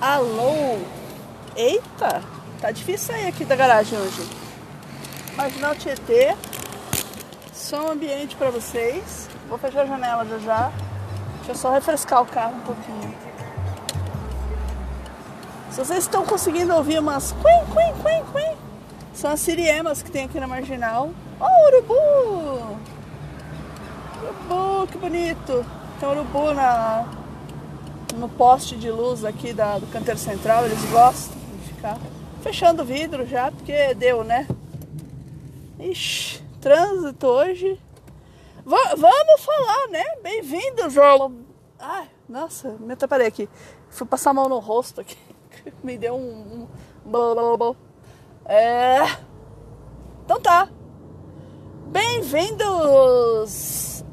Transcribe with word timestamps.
Alô? 0.00 0.78
Eita, 1.56 2.22
tá 2.60 2.70
difícil 2.70 3.08
sair 3.08 3.26
aqui 3.26 3.44
da 3.44 3.56
garagem 3.56 3.98
hoje. 3.98 4.30
Marginal 5.34 5.74
Tietê. 5.74 6.36
Som 7.52 7.90
ambiente 7.90 8.36
para 8.36 8.48
vocês. 8.48 9.28
Vou 9.48 9.58
fechar 9.58 9.82
a 9.82 9.86
janela 9.86 10.24
já 10.24 10.38
já. 10.38 10.72
Deixa 11.38 11.50
eu 11.50 11.54
só 11.56 11.72
refrescar 11.72 12.22
o 12.22 12.26
carro 12.26 12.54
um 12.54 12.60
pouquinho. 12.60 13.12
Se 15.72 15.84
vocês 15.84 15.98
estão 15.98 16.24
conseguindo 16.24 16.72
ouvir 16.76 17.00
umas 17.00 17.32
quim, 17.32 17.42
quim, 17.42 18.02
quim, 18.02 18.32
quim, 18.32 18.56
são 19.12 19.32
as 19.32 19.40
siriemas 19.40 20.00
que 20.00 20.12
tem 20.12 20.26
aqui 20.26 20.38
na 20.38 20.46
marginal. 20.46 21.10
Oh, 21.40 21.66
urubu! 21.66 22.78
Urubu, 24.22 24.86
que 24.92 24.98
bonito! 24.98 25.66
Tem 25.98 26.08
urubu 26.08 26.54
na, 26.54 27.04
no 28.16 28.28
poste 28.28 28.76
de 28.76 28.90
luz 28.90 29.24
aqui 29.24 29.52
da, 29.52 29.78
do 29.78 29.86
canteiro 29.86 30.18
central, 30.18 30.64
eles 30.64 30.82
gostam 30.90 31.36
de 31.38 31.74
ficar 31.74 31.98
fechando 32.42 32.82
o 32.82 32.84
vidro 32.84 33.26
já, 33.26 33.50
porque 33.50 33.94
deu, 33.94 34.24
né? 34.24 34.46
Ixi, 35.78 36.42
trânsito 36.60 37.26
hoje. 37.26 37.80
V 38.64 38.76
vamos 38.96 39.44
falar, 39.44 39.88
né? 39.88 40.04
Bem-vindo, 40.22 40.90
João. 40.90 41.36
Ai, 41.78 42.08
nossa, 42.28 42.76
me 42.80 42.92
atrapalhei 42.92 43.26
aqui. 43.26 43.48
Fui 43.88 44.06
passar 44.06 44.30
a 44.30 44.34
mão 44.34 44.48
no 44.48 44.58
rosto 44.58 45.00
aqui. 45.00 45.16
Me 45.82 45.96
deu 45.96 46.14
um. 46.14 46.66
um. 47.06 47.76
É. 48.44 48.98
Então 50.24 50.40
tá. 50.40 50.68
Bem-vindos 51.90 53.54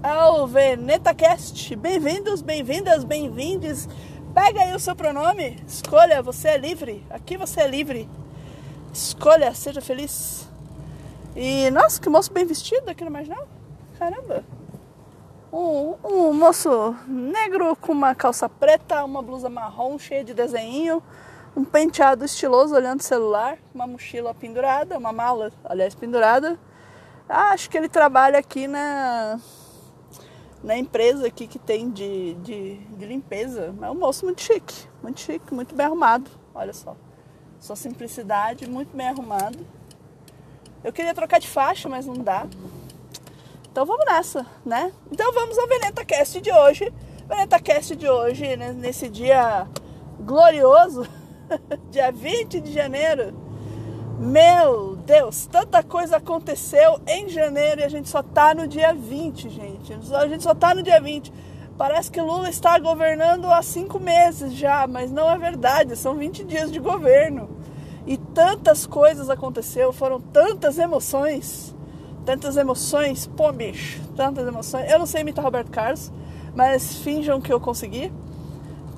ao 0.02 0.47
VenetaCast. 0.47 1.75
Bem-vindos, 1.75 2.41
bem-vindas, 2.41 3.03
bem-vindes. 3.03 3.89
Pega 4.34 4.61
aí 4.61 4.73
o 4.73 4.79
seu 4.79 4.95
pronome, 4.95 5.61
escolha, 5.67 6.21
você 6.21 6.48
é 6.49 6.57
livre. 6.57 7.05
Aqui 7.09 7.35
você 7.35 7.59
é 7.59 7.68
livre. 7.68 8.07
Escolha, 8.93 9.53
seja 9.53 9.81
feliz. 9.81 10.48
E 11.35 11.70
nossa, 11.70 11.99
que 11.99 12.07
moço 12.07 12.31
bem 12.31 12.46
vestido 12.46 12.87
aqui 12.90 13.03
no 13.03 13.12
Marginal. 13.12 13.46
Caramba. 13.99 14.46
Um, 15.51 15.96
um 16.01 16.31
moço 16.34 16.96
negro 17.05 17.76
com 17.76 17.91
uma 17.91 18.15
calça 18.15 18.48
preta, 18.48 19.03
uma 19.03 19.21
blusa 19.21 19.49
marrom 19.49 19.99
cheia 19.99 20.23
de 20.23 20.34
desenho, 20.34 21.03
um 21.53 21.65
penteado 21.65 22.23
estiloso 22.23 22.73
olhando 22.73 23.01
o 23.01 23.03
celular, 23.03 23.57
uma 23.73 23.85
mochila 23.85 24.34
pendurada, 24.34 24.98
uma 24.98 25.12
mala, 25.12 25.51
aliás, 25.65 25.93
pendurada. 25.93 26.57
Ah, 27.27 27.51
acho 27.51 27.70
que 27.70 27.77
ele 27.77 27.90
trabalha 27.90 28.37
aqui 28.37 28.68
na, 28.68 29.40
na 30.63 30.77
empresa 30.77 31.27
aqui 31.27 31.48
que 31.48 31.57
tem 31.57 31.90
de, 31.90 32.35
de, 32.35 32.76
de 32.76 33.05
limpeza. 33.05 33.73
É 33.81 33.90
um 33.90 33.95
moço 33.95 34.26
muito 34.26 34.41
chique, 34.41 34.87
muito 35.01 35.20
chique, 35.20 35.53
muito 35.53 35.73
bem 35.76 35.85
arrumado. 35.85 36.29
Olha 36.53 36.73
só. 36.73 36.96
Sua 37.59 37.76
simplicidade, 37.76 38.70
muito 38.70 38.96
bem 38.96 39.07
arrumado. 39.07 39.65
Eu 40.84 40.93
queria 40.93 41.15
trocar 41.15 41.40
de 41.40 41.48
faixa, 41.48 41.90
mas 41.90 42.05
não 42.05 42.15
dá. 42.15 42.48
Então 43.71 43.85
vamos 43.85 44.05
nessa, 44.05 44.46
né? 44.63 44.93
Então 45.12 45.34
vamos 45.34 45.57
ao 45.57 45.68
Veneta 45.68 46.05
Cast 46.05 46.40
de 46.40 46.51
hoje. 46.51 46.93
Veneta 47.27 47.59
Cast 47.59 47.96
de 47.96 48.07
hoje, 48.07 48.55
né, 48.55 48.71
nesse 48.71 49.09
dia 49.09 49.68
glorioso, 50.20 51.07
dia 51.90 52.12
20 52.12 52.62
de 52.62 52.71
janeiro. 52.71 53.45
Meu 54.26 54.95
Deus, 55.05 55.45
tanta 55.45 55.84
coisa 55.84 56.18
aconteceu 56.18 56.99
em 57.05 57.29
janeiro 57.29 57.81
e 57.81 57.84
a 57.84 57.90
gente 57.90 58.09
só 58.09 58.23
tá 58.23 58.55
no 58.55 58.68
dia 58.68 58.91
20, 58.91 59.49
gente. 59.51 59.93
A 60.15 60.27
gente 60.27 60.41
só 60.41 60.55
tá 60.55 60.73
no 60.73 60.81
dia 60.81 60.99
20. 60.99 61.31
Parece 61.77 62.09
que 62.09 62.20
Lula 62.20 62.49
está 62.49 62.79
governando 62.79 63.46
há 63.46 63.62
cinco 63.62 63.99
meses 63.99 64.51
já, 64.56 64.88
mas 64.88 65.12
não 65.12 65.29
é 65.29 65.38
verdade, 65.38 65.96
são 65.96 66.16
20 66.16 66.44
dias 66.44 66.72
de 66.72 66.79
governo. 66.79 67.47
E 68.07 68.18
tantas 68.18 68.88
coisas 68.88 69.29
aconteceram, 69.29 69.94
foram 69.94 70.19
tantas 70.19 70.80
emoções, 70.80 71.75
tantas 72.25 72.57
emoções, 72.57 73.28
pô 73.28 73.52
bicho, 73.52 74.02
tantas 74.16 74.47
emoções. 74.47 74.90
Eu 74.90 74.97
não 74.97 75.06
sei 75.06 75.22
imitar 75.22 75.46
Roberto 75.46 75.69
Carlos, 75.69 76.12
mas 76.56 76.96
finjam 76.96 77.40
que 77.40 77.53
eu 77.53 77.59
consegui, 77.59 78.12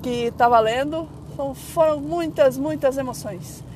que 0.02 0.30
tá 0.38 0.48
valendo. 0.48 1.06
Então, 1.34 1.54
foram 1.54 2.00
muitas, 2.00 2.56
muitas 2.56 2.96
emoções. 2.96 3.67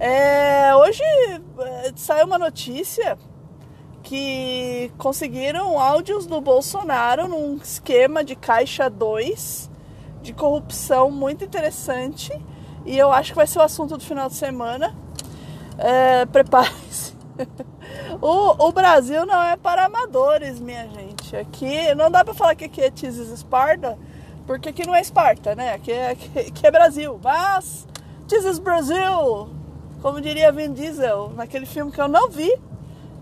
É, 0.00 0.74
hoje 0.76 1.02
é, 1.02 1.92
saiu 1.94 2.24
uma 2.24 2.38
notícia 2.38 3.18
que 4.02 4.90
conseguiram 4.96 5.78
áudios 5.78 6.24
do 6.24 6.40
Bolsonaro 6.40 7.28
num 7.28 7.56
esquema 7.56 8.24
de 8.24 8.34
caixa 8.34 8.88
2 8.88 9.70
de 10.22 10.32
corrupção 10.32 11.10
muito 11.10 11.44
interessante 11.44 12.32
e 12.86 12.96
eu 12.96 13.12
acho 13.12 13.32
que 13.32 13.36
vai 13.36 13.46
ser 13.46 13.58
o 13.58 13.62
assunto 13.62 13.98
do 13.98 14.02
final 14.02 14.30
de 14.30 14.36
semana. 14.36 14.96
É, 15.76 16.24
Prepare-se. 16.32 17.14
o, 18.22 18.68
o, 18.68 18.72
Brasil 18.72 19.26
não 19.26 19.42
é 19.42 19.54
para 19.54 19.84
amadores, 19.84 20.58
minha 20.60 20.88
gente. 20.88 21.36
Aqui 21.36 21.94
não 21.94 22.10
dá 22.10 22.24
para 22.24 22.32
falar 22.32 22.54
que 22.54 22.64
aqui 22.64 22.80
é 22.80 22.90
Tizes 22.90 23.28
Esparta, 23.28 23.98
porque 24.46 24.70
aqui 24.70 24.86
não 24.86 24.94
é 24.94 25.02
Esparta, 25.02 25.54
né? 25.54 25.74
Aqui 25.74 25.92
é, 25.92 26.10
aqui, 26.12 26.38
aqui 26.48 26.66
é 26.66 26.70
Brasil. 26.70 27.20
Mas 27.22 27.86
Tizes 28.26 28.58
Brasil, 28.58 29.59
como 30.00 30.20
diria 30.20 30.50
Vin 30.50 30.72
Diesel, 30.72 31.32
naquele 31.36 31.66
filme 31.66 31.92
que 31.92 32.00
eu 32.00 32.08
não 32.08 32.28
vi. 32.28 32.50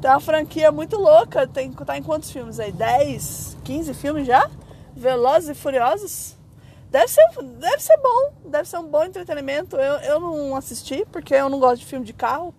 Tem 0.01 0.11
uma 0.11 0.21
franquia 0.21 0.71
muito 0.71 0.97
louca. 0.97 1.47
Tem, 1.47 1.73
tá 1.73 1.99
em 1.99 2.03
quantos 2.03 2.31
filmes 2.31 2.61
aí? 2.61 2.71
10, 2.71 3.59
15 3.65 3.95
filmes 3.95 4.27
já? 4.27 4.49
Velozes 4.95 5.51
e 5.51 5.55
Furiosos? 5.55 6.37
Deve 6.91 7.09
ser, 7.09 7.27
deve 7.59 7.83
ser 7.83 7.99
bom, 7.99 8.33
deve 8.47 8.69
ser 8.69 8.79
um 8.79 8.87
bom 8.87 9.05
entretenimento. 9.05 9.77
Eu, 9.77 9.95
eu 10.01 10.21
não 10.21 10.57
assisti 10.57 11.05
porque 11.13 11.35
eu 11.35 11.49
não 11.49 11.59
gosto 11.59 11.81
de 11.81 11.87
filme 11.87 12.07
de 12.07 12.13
carro, 12.13 12.55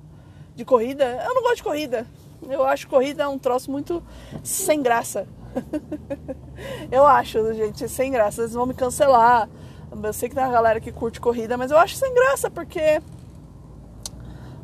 de 0.56 0.64
corrida. 0.64 1.06
Eu 1.26 1.34
não 1.34 1.42
gosto 1.42 1.58
de 1.58 1.64
corrida. 1.64 2.06
Eu 2.48 2.64
acho 2.64 2.88
corrida 2.88 3.30
um 3.30 3.40
troço 3.40 3.72
muito 3.72 4.04
sem 4.44 4.82
graça. 4.82 5.28
eu 6.92 7.08
acho, 7.08 7.54
gente, 7.54 7.88
sem 7.88 8.12
graça. 8.12 8.42
Eles 8.42 8.54
vão 8.54 8.66
me 8.66 8.74
cancelar. 8.74 9.50
Eu 9.92 10.14
sei 10.14 10.30
que 10.30 10.36
tem 10.36 10.44
uma 10.44 10.54
galera 10.54 10.80
que 10.80 10.92
curte 10.92 11.20
corrida, 11.20 11.58
mas 11.58 11.72
eu 11.72 11.78
acho 11.78 11.96
sem 11.96 12.14
graça 12.14 12.52
porque 12.52 13.02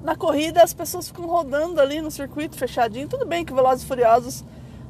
na 0.06 0.16
corrida 0.16 0.64
as 0.64 0.74
pessoas 0.74 1.08
ficam 1.08 1.26
rodando 1.26 1.82
ali 1.82 2.00
no 2.00 2.12
circuito 2.12 2.56
fechadinho. 2.56 3.10
Tudo 3.10 3.26
bem 3.26 3.44
que 3.44 3.54
Velozes 3.54 3.84
e 3.84 3.88
Furiosos 3.88 4.42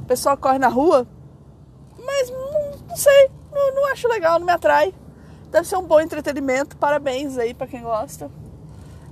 o 0.01 0.05
pessoal 0.05 0.37
corre 0.37 0.59
na 0.59 0.67
rua, 0.67 1.07
mas 1.97 2.29
não, 2.29 2.77
não 2.89 2.95
sei 2.95 3.31
não, 3.55 3.73
não 3.73 3.85
acho 3.87 4.07
legal, 4.09 4.37
não 4.37 4.45
me 4.45 4.51
atrai. 4.51 4.93
Deve 5.49 5.65
ser 5.65 5.77
um 5.77 5.83
bom 5.83 6.01
entretenimento. 6.01 6.75
Parabéns 6.75 7.37
aí 7.37 7.53
para 7.53 7.65
quem 7.65 7.81
gosta. 7.81 8.29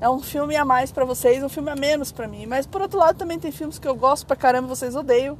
É 0.02 0.10
um 0.10 0.20
filme 0.20 0.58
a 0.58 0.66
mais 0.66 0.92
para 0.92 1.06
vocês, 1.06 1.42
um 1.42 1.48
filme 1.48 1.72
a 1.72 1.76
menos 1.76 2.12
para 2.12 2.28
mim. 2.28 2.46
Mas 2.46 2.68
por 2.68 2.82
outro 2.82 3.00
lado 3.00 3.18
também 3.18 3.40
tem 3.40 3.54
filmes 3.54 3.80
que 3.80 3.88
eu 3.88 3.96
gosto 3.96 4.28
pra 4.28 4.36
caramba, 4.36 4.68
vocês 4.68 4.98
odeiam. 4.98 5.38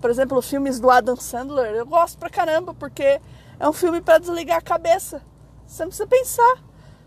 Por 0.00 0.08
exemplo, 0.08 0.40
filmes 0.40 0.78
do 0.78 0.88
Adam 0.88 1.16
Sandler, 1.16 1.74
eu 1.74 1.84
gosto 1.84 2.16
pra 2.16 2.30
caramba 2.30 2.72
porque 2.72 3.20
é 3.58 3.68
um 3.68 3.72
filme 3.72 4.00
para 4.00 4.18
desligar 4.18 4.58
a 4.58 4.62
cabeça. 4.62 5.20
Você 5.66 5.82
não 5.82 5.88
precisa 5.88 6.06
pensar. 6.06 6.65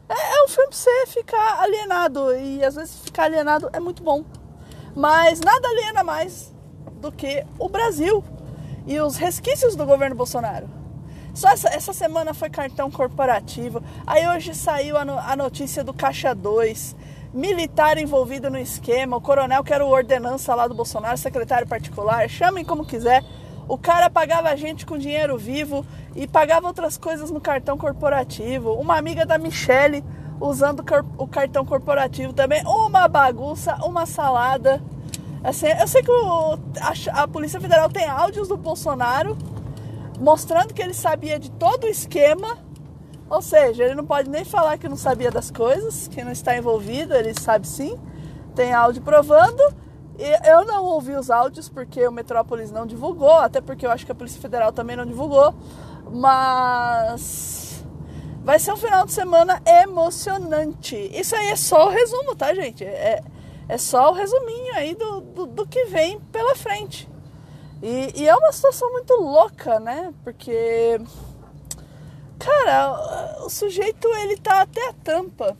É, 0.09 0.38
é 0.40 0.44
um 0.44 0.47
filme 0.47 0.70
pra 0.70 0.78
você 0.78 1.08
ficar 1.08 1.62
alienado 1.62 2.36
e 2.36 2.64
às 2.64 2.75
vezes 2.75 3.00
ficar 3.00 3.25
alienado 3.25 3.70
é 3.72 3.80
muito 3.80 4.02
bom. 4.02 4.25
Mas 4.96 5.40
nada 5.40 5.68
aliena 5.68 6.03
mais 6.03 6.52
do 6.94 7.12
que 7.12 7.46
o 7.59 7.70
Brasil 7.70 8.24
e 8.88 9.00
os 9.00 9.16
resquícios 9.18 9.75
do 9.75 9.86
governo 9.86 10.16
Bolsonaro. 10.16 10.68
Só 11.34 11.50
essa, 11.50 11.70
essa 11.70 11.94
semana 11.94 12.34
foi 12.34 12.50
cartão 12.50 12.90
corporativo. 12.90 13.84
Aí 14.06 14.28
hoje 14.28 14.56
saiu 14.56 14.97
a, 14.97 15.06
no, 15.06 15.18
a 15.18 15.36
notícia 15.36 15.84
do 15.84 15.94
Caixa 15.94 16.34
2. 16.34 16.96
Militar 17.31 18.00
envolvido 18.00 18.50
no 18.50 18.58
esquema. 18.58 19.16
O 19.16 19.22
coronel 19.22 19.64
que 19.64 19.72
era 19.72 19.86
o 19.86 19.90
ordenança 19.90 20.56
lá 20.56 20.68
do 20.68 20.74
Bolsonaro, 20.74 21.18
secretário 21.18 21.68
particular. 21.68 22.28
Chamem 22.28 22.66
como 22.66 22.84
quiser. 22.84 23.24
O 23.69 23.78
cara 23.78 24.09
pagava 24.09 24.50
a 24.50 24.56
gente 24.56 24.84
com 24.84 24.97
dinheiro 24.97 25.38
vivo 25.38 25.85
e 26.16 26.28
pagava 26.28 26.66
outras 26.66 26.97
coisas 26.97 27.29
no 27.29 27.40
cartão 27.40 27.78
corporativo. 27.78 28.73
Uma 28.73 28.97
amiga 28.97 29.28
da 29.28 29.38
Michelle 29.38 30.03
usando 30.41 30.84
o 31.20 31.28
cartão 31.28 31.64
corporativo 31.64 32.34
também. 32.34 32.64
Uma 32.66 33.08
bagunça, 33.08 33.76
uma 33.85 34.08
salada. 34.08 34.82
Assim, 35.44 35.67
eu 35.67 35.88
sei 35.88 36.02
que 36.02 36.09
o, 36.09 36.58
a, 36.82 37.22
a 37.22 37.28
Polícia 37.28 37.61
Federal 37.61 37.88
tem 37.91 38.09
áudios 38.09 38.47
do 38.47 38.58
Bolsonaro 38.58 39.38
mostrando 40.20 40.73
que 40.73 40.82
ele 40.82 40.96
sabia 40.96 41.38
de 41.38 41.52
todo 41.52 41.84
o 41.84 41.88
esquema. 41.88 42.58
Ou 43.29 43.41
seja, 43.44 43.84
ele 43.84 43.94
não 43.94 44.05
pode 44.05 44.32
nem 44.32 44.44
falar 44.44 44.79
que 44.79 44.90
não 44.90 44.97
sabia 44.97 45.29
das 45.29 45.52
coisas, 45.52 46.08
que 46.08 46.23
não 46.23 46.32
está 46.32 46.58
envolvido, 46.58 47.14
ele 47.14 47.40
sabe 47.40 47.67
sim. 47.67 47.96
Tem 48.55 48.73
áudio 48.73 49.03
provando. 49.03 49.61
Eu 50.44 50.66
não 50.66 50.86
ouvi 50.86 51.16
os 51.16 51.30
áudios 51.30 51.70
porque 51.70 52.06
o 52.08 52.12
Metrópolis 52.12 52.72
não 52.72 52.86
divulgou, 52.86 53.38
até 53.38 53.62
porque 53.62 53.86
eu 53.86 53.92
acho 53.92 54.06
que 54.06 54.12
a 54.12 54.16
Polícia 54.16 54.42
Federal 54.42 54.72
também 54.72 54.96
não 54.96 55.06
divulgou. 55.06 55.54
Mas 56.12 57.84
vai 58.44 58.60
ser 58.60 58.74
um 58.74 58.78
final 58.78 59.06
de 59.06 59.14
semana 59.14 59.62
emocionante. 59.66 60.96
Isso 61.14 61.36
aí 61.36 61.48
é 61.50 61.56
só 61.56 61.88
o 61.88 61.90
resumo, 61.90 62.36
tá, 62.36 62.54
gente? 62.54 62.84
É, 62.84 63.22
é 63.68 63.78
só 63.78 64.12
o 64.12 64.14
resuminho 64.14 64.74
aí 64.76 64.96
do, 64.96 65.22
do, 65.22 65.46
do 65.46 65.68
que 65.68 65.86
vem 65.86 66.20
pela 66.20 66.56
frente. 66.56 67.10
E, 67.82 68.12
e, 68.24 68.28
é 68.28 68.36
uma 68.36 68.52
situação 68.52 68.92
muito 68.92 69.14
louca, 69.14 69.80
né? 69.80 70.14
Porque 70.24 71.00
Cara, 72.40 73.36
o 73.44 73.50
sujeito 73.50 74.08
ele 74.16 74.38
tá 74.38 74.62
até 74.62 74.90
a 74.90 74.94
tampa 74.94 75.58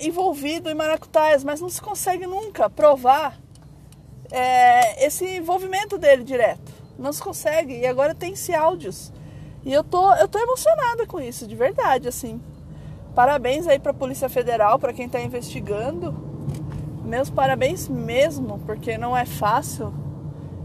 envolvido 0.00 0.70
em 0.70 0.74
maracutaias, 0.74 1.44
mas 1.44 1.60
não 1.60 1.68
se 1.68 1.80
consegue 1.80 2.26
nunca 2.26 2.68
provar 2.68 3.38
é, 4.30 5.04
esse 5.04 5.24
envolvimento 5.36 5.98
dele 5.98 6.24
direto. 6.24 6.72
Não 6.98 7.12
se 7.12 7.22
consegue. 7.22 7.78
E 7.78 7.86
agora 7.86 8.14
tem-se 8.14 8.54
áudios. 8.54 9.12
E 9.64 9.72
eu 9.72 9.84
tô, 9.84 10.14
eu 10.14 10.28
tô 10.28 10.38
emocionada 10.38 11.06
com 11.06 11.20
isso, 11.20 11.46
de 11.46 11.54
verdade, 11.54 12.08
assim. 12.08 12.40
Parabéns 13.14 13.66
aí 13.66 13.78
pra 13.78 13.92
Polícia 13.92 14.28
Federal, 14.28 14.78
para 14.78 14.92
quem 14.92 15.08
tá 15.08 15.20
investigando. 15.20 16.14
Meus 17.04 17.28
parabéns 17.28 17.88
mesmo, 17.88 18.58
porque 18.60 18.96
não 18.96 19.16
é 19.16 19.26
fácil 19.26 19.92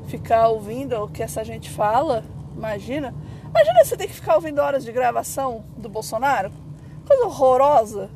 ficar 0.07 0.47
ouvindo 0.49 0.95
o 1.03 1.07
que 1.07 1.23
essa 1.23 1.43
gente 1.43 1.69
fala. 1.69 2.23
Imagina. 2.55 3.13
Imagina 3.49 3.83
você 3.83 3.97
ter 3.97 4.07
que 4.07 4.13
ficar 4.13 4.35
ouvindo 4.35 4.59
horas 4.59 4.83
de 4.83 4.91
gravação 4.91 5.63
do 5.77 5.89
Bolsonaro. 5.89 6.51
Coisa 7.07 7.25
horrorosa. 7.25 8.09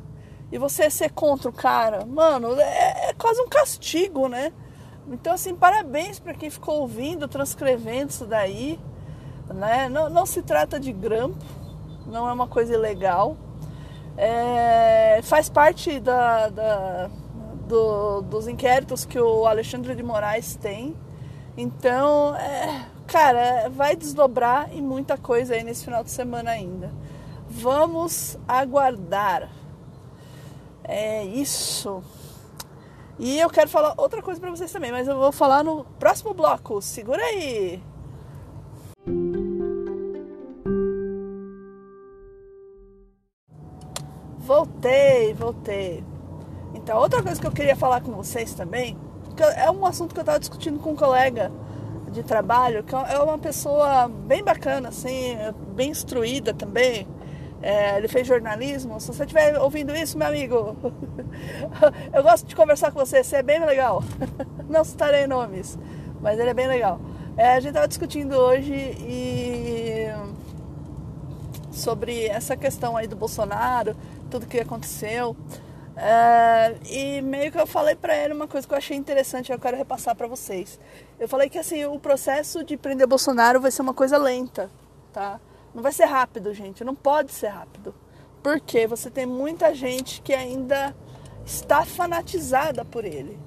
E 0.52 0.58
você 0.58 0.90
ser 0.90 1.10
contra 1.10 1.48
o 1.48 1.52
cara. 1.52 2.04
Mano, 2.04 2.58
é, 2.60 3.10
é 3.10 3.14
quase 3.14 3.40
um 3.40 3.48
castigo, 3.48 4.28
né? 4.28 4.52
Então, 5.08 5.34
assim, 5.34 5.54
parabéns 5.54 6.18
para 6.18 6.34
quem 6.34 6.50
ficou 6.50 6.80
ouvindo, 6.80 7.26
transcrevendo 7.28 8.10
isso 8.10 8.26
daí. 8.26 8.78
Né? 9.52 9.88
Não, 9.88 10.08
não 10.08 10.26
se 10.26 10.42
trata 10.42 10.78
de 10.78 10.92
grampo, 10.92 11.44
não 12.06 12.28
é 12.28 12.32
uma 12.32 12.46
coisa 12.46 12.74
ilegal. 12.74 13.36
É, 14.16 15.20
faz 15.22 15.48
parte 15.48 15.98
da, 15.98 16.48
da 16.48 17.10
do, 17.66 18.20
dos 18.22 18.48
inquéritos 18.48 19.04
que 19.04 19.18
o 19.18 19.46
Alexandre 19.46 19.94
de 19.94 20.02
Moraes 20.02 20.56
tem. 20.56 20.96
Então, 21.56 22.34
é, 22.36 22.86
cara, 23.06 23.68
vai 23.70 23.94
desdobrar 23.96 24.68
em 24.72 24.82
muita 24.82 25.16
coisa 25.16 25.54
aí 25.54 25.62
nesse 25.62 25.84
final 25.84 26.02
de 26.02 26.10
semana 26.10 26.50
ainda. 26.50 26.90
Vamos 27.48 28.36
aguardar. 28.46 29.48
É 30.84 31.24
isso. 31.24 32.02
E 33.18 33.38
eu 33.38 33.50
quero 33.50 33.68
falar 33.68 33.94
outra 33.96 34.22
coisa 34.22 34.40
para 34.40 34.50
vocês 34.50 34.72
também, 34.72 34.90
mas 34.90 35.06
eu 35.06 35.18
vou 35.18 35.30
falar 35.30 35.62
no 35.62 35.84
próximo 35.98 36.32
bloco. 36.32 36.80
Segura 36.80 37.22
aí. 37.22 37.82
Voltei, 44.38 45.34
voltei. 45.34 46.02
Então, 46.74 46.98
outra 46.98 47.22
coisa 47.22 47.40
que 47.40 47.46
eu 47.46 47.52
queria 47.52 47.76
falar 47.76 48.00
com 48.00 48.12
vocês 48.12 48.54
também, 48.54 48.96
é 49.56 49.70
um 49.70 49.86
assunto 49.86 50.12
que 50.12 50.18
eu 50.18 50.22
estava 50.22 50.40
discutindo 50.40 50.78
com 50.78 50.92
um 50.92 50.96
colega 50.96 51.52
de 52.10 52.22
trabalho, 52.22 52.82
que 52.82 52.94
é 52.94 53.18
uma 53.18 53.38
pessoa 53.38 54.08
bem 54.08 54.42
bacana, 54.42 54.88
assim, 54.88 55.36
bem 55.74 55.90
instruída 55.90 56.52
também. 56.52 57.06
É, 57.62 57.98
ele 57.98 58.08
fez 58.08 58.26
jornalismo. 58.26 59.00
Se 59.00 59.08
você 59.08 59.24
estiver 59.24 59.58
ouvindo 59.58 59.94
isso, 59.94 60.16
meu 60.16 60.28
amigo, 60.28 60.76
eu 62.12 62.22
gosto 62.22 62.46
de 62.46 62.56
conversar 62.56 62.90
com 62.90 62.98
você, 62.98 63.22
você 63.22 63.36
é 63.36 63.42
bem 63.42 63.64
legal. 63.64 64.02
Não 64.68 64.84
citarei 64.84 65.26
nomes, 65.26 65.78
mas 66.20 66.38
ele 66.38 66.50
é 66.50 66.54
bem 66.54 66.66
legal. 66.66 67.00
É, 67.36 67.52
a 67.52 67.60
gente 67.60 67.70
estava 67.70 67.88
discutindo 67.88 68.34
hoje 68.34 68.74
e 68.74 70.06
sobre 71.70 72.26
essa 72.26 72.56
questão 72.56 72.96
aí 72.96 73.06
do 73.06 73.16
Bolsonaro, 73.16 73.96
tudo 74.30 74.46
que 74.46 74.58
aconteceu. 74.58 75.36
É, 75.96 76.76
e 76.88 77.20
meio 77.20 77.52
que 77.52 77.58
eu 77.58 77.66
falei 77.66 77.94
para 77.94 78.16
ele 78.16 78.32
uma 78.32 78.48
coisa 78.48 78.66
que 78.66 78.72
eu 78.72 78.78
achei 78.78 78.96
interessante, 78.96 79.52
eu 79.52 79.58
quero 79.58 79.76
repassar 79.76 80.14
para 80.14 80.26
vocês. 80.26 80.80
Eu 81.18 81.28
falei 81.28 81.48
que 81.48 81.58
assim, 81.58 81.84
o 81.84 81.98
processo 81.98 82.64
de 82.64 82.76
prender 82.76 83.06
Bolsonaro 83.06 83.60
vai 83.60 83.70
ser 83.70 83.82
uma 83.82 83.92
coisa 83.94 84.16
lenta, 84.16 84.70
tá? 85.12 85.38
Não 85.74 85.82
vai 85.82 85.92
ser 85.92 86.06
rápido, 86.06 86.52
gente, 86.52 86.84
não 86.84 86.94
pode 86.94 87.32
ser 87.32 87.48
rápido. 87.48 87.94
Porque 88.42 88.86
você 88.86 89.10
tem 89.10 89.26
muita 89.26 89.74
gente 89.74 90.22
que 90.22 90.32
ainda 90.32 90.94
está 91.44 91.84
fanatizada 91.84 92.84
por 92.84 93.04
ele. 93.04 93.38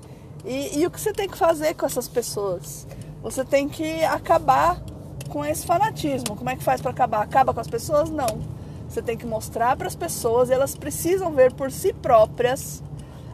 E, 0.45 0.79
e 0.79 0.85
o 0.85 0.91
que 0.91 0.99
você 0.99 1.13
tem 1.13 1.27
que 1.27 1.37
fazer 1.37 1.73
com 1.73 1.85
essas 1.85 2.07
pessoas? 2.07 2.87
Você 3.21 3.43
tem 3.43 3.67
que 3.67 4.03
acabar 4.03 4.81
com 5.29 5.43
esse 5.43 5.65
fanatismo. 5.65 6.35
Como 6.35 6.49
é 6.49 6.55
que 6.55 6.63
faz 6.63 6.81
para 6.81 6.91
acabar? 6.91 7.21
Acaba 7.21 7.53
com 7.53 7.59
as 7.59 7.67
pessoas? 7.67 8.09
Não 8.09 8.53
você 8.93 9.01
tem 9.01 9.17
que 9.17 9.25
mostrar 9.25 9.75
para 9.75 9.87
as 9.87 9.95
pessoas, 9.95 10.51
elas 10.51 10.75
precisam 10.75 11.31
ver 11.31 11.51
por 11.51 11.71
si 11.71 11.91
próprias. 11.93 12.83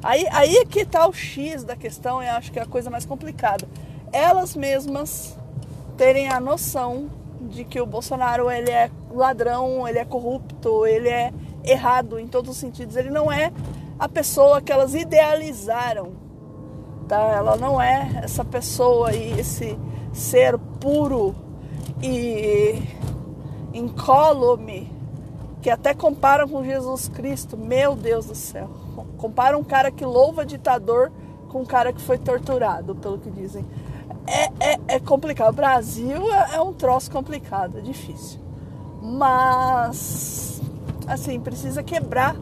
Aí, 0.01 0.25
aí 0.31 0.56
é 0.56 0.65
que 0.65 0.80
está 0.80 1.06
o 1.06 1.12
X 1.12 1.65
da 1.65 1.75
questão, 1.75 2.24
e 2.24 2.30
acho 2.30 2.51
que 2.51 2.59
é 2.59 2.62
a 2.62 2.65
coisa 2.65 2.89
mais 2.89 3.06
complicada. 3.06 3.68
Elas 4.13 4.56
mesmas 4.56 5.38
terem 5.97 6.30
a 6.30 6.39
noção 6.39 7.09
de 7.39 7.63
que 7.63 7.80
o 7.80 7.86
Bolsonaro 7.86 8.50
ele 8.51 8.71
é 8.71 8.89
ladrão, 9.12 9.88
ele 9.88 10.00
é 10.00 10.06
corrupto, 10.06 10.86
ele 10.86 11.09
é 11.09 11.33
errado 11.63 12.19
em 12.19 12.27
todos 12.27 12.51
os 12.51 12.57
sentidos. 12.57 12.95
Ele 12.95 13.09
não 13.09 13.31
é 13.31 13.51
a 13.97 14.07
pessoa 14.07 14.62
que 14.62 14.71
elas 14.71 14.94
idealizaram. 14.94 16.13
Tá? 17.07 17.18
Ela 17.18 17.56
não 17.56 17.81
é 17.81 18.21
essa 18.24 18.45
pessoa 18.45 19.13
e 19.13 19.39
esse 19.39 19.77
ser 20.13 20.57
puro 20.80 21.36
e 22.01 22.81
incólume 23.74 24.92
que 25.62 25.69
até 25.69 25.94
comparam 25.94 26.47
com 26.47 26.63
Jesus 26.63 27.07
Cristo. 27.07 27.57
Meu 27.57 27.95
Deus 27.95 28.25
do 28.25 28.35
céu. 28.35 28.69
Comparam 29.18 29.59
um 29.59 29.63
cara 29.63 29.92
que 29.92 30.06
louva 30.06 30.45
ditador 30.45 31.12
com 31.50 31.62
um 31.62 31.65
cara 31.65 31.92
que 31.92 32.01
foi 32.01 32.18
torturado, 32.18 32.95
pelo 32.95 33.18
que 33.18 33.30
dizem. 33.30 33.65
É, 34.30 34.74
é, 34.74 34.80
é 34.88 35.00
complicado. 35.00 35.50
O 35.50 35.54
Brasil 35.54 36.31
é, 36.31 36.56
é 36.56 36.62
um 36.62 36.72
troço 36.72 37.10
complicado, 37.10 37.80
é 37.80 37.81
difícil. 37.81 38.40
Mas, 39.02 40.62
assim, 41.08 41.40
precisa 41.40 41.81
quebrar 41.81 42.36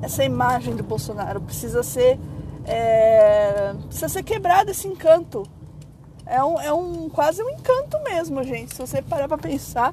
essa 0.00 0.24
imagem 0.24 0.74
do 0.74 0.82
Bolsonaro. 0.82 1.42
Precisa 1.42 1.82
ser. 1.82 2.18
É, 2.64 3.74
precisa 3.86 4.08
ser 4.08 4.22
quebrado 4.22 4.70
esse 4.70 4.88
encanto. 4.88 5.46
É 6.24 6.42
um, 6.42 6.58
é 6.58 6.72
um 6.72 7.10
quase 7.10 7.42
um 7.42 7.50
encanto 7.50 8.02
mesmo, 8.02 8.42
gente. 8.42 8.74
Se 8.74 8.80
você 8.80 9.02
parar 9.02 9.28
pra 9.28 9.36
pensar, 9.36 9.90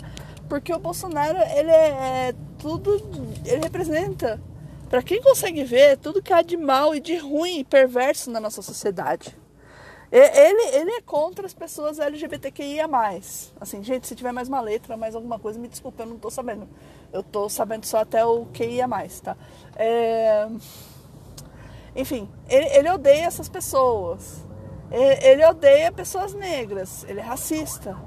porque 0.48 0.74
o 0.74 0.80
Bolsonaro 0.80 1.38
ele 1.54 1.70
é, 1.70 2.30
é 2.30 2.36
tudo 2.58 3.02
ele 3.46 3.62
representa 3.62 4.42
para 4.90 5.02
quem 5.02 5.22
consegue 5.22 5.66
ver 5.66 5.98
tudo 5.98 6.22
que 6.22 6.32
há 6.32 6.42
de 6.42 6.56
mal 6.56 6.96
e 6.96 7.02
de 7.02 7.18
ruim 7.18 7.60
e 7.60 7.64
perverso 7.66 8.32
na 8.32 8.40
nossa 8.40 8.62
sociedade. 8.62 9.41
Ele, 10.12 10.76
ele 10.76 10.92
é 10.92 11.02
contra 11.02 11.46
as 11.46 11.54
pessoas 11.54 11.98
LGBTQIA+. 11.98 12.88
Assim, 13.60 13.82
gente, 13.82 14.08
se 14.08 14.16
tiver 14.16 14.32
mais 14.32 14.50
uma 14.50 14.60
letra, 14.60 14.98
mais 14.98 15.16
alguma 15.16 15.40
coisa, 15.40 15.58
me 15.58 15.68
desculpa, 15.68 16.04
eu 16.04 16.08
não 16.08 16.18
tô 16.18 16.30
sabendo. 16.30 16.68
Eu 17.14 17.24
tô 17.24 17.48
sabendo 17.48 17.86
só 17.86 18.00
até 18.00 18.26
o 18.26 18.46
QIA+, 18.48 18.88
tá? 19.24 19.38
É... 19.76 20.48
Enfim, 21.96 22.30
ele, 22.50 22.68
ele 22.68 22.90
odeia 22.90 23.26
essas 23.26 23.48
pessoas. 23.48 24.44
Ele, 24.92 25.46
odeia 25.46 25.92
pessoas 25.92 26.34
negras. 26.34 27.06
Ele 27.08 27.22
é 27.22 27.24
racista. 27.24 27.98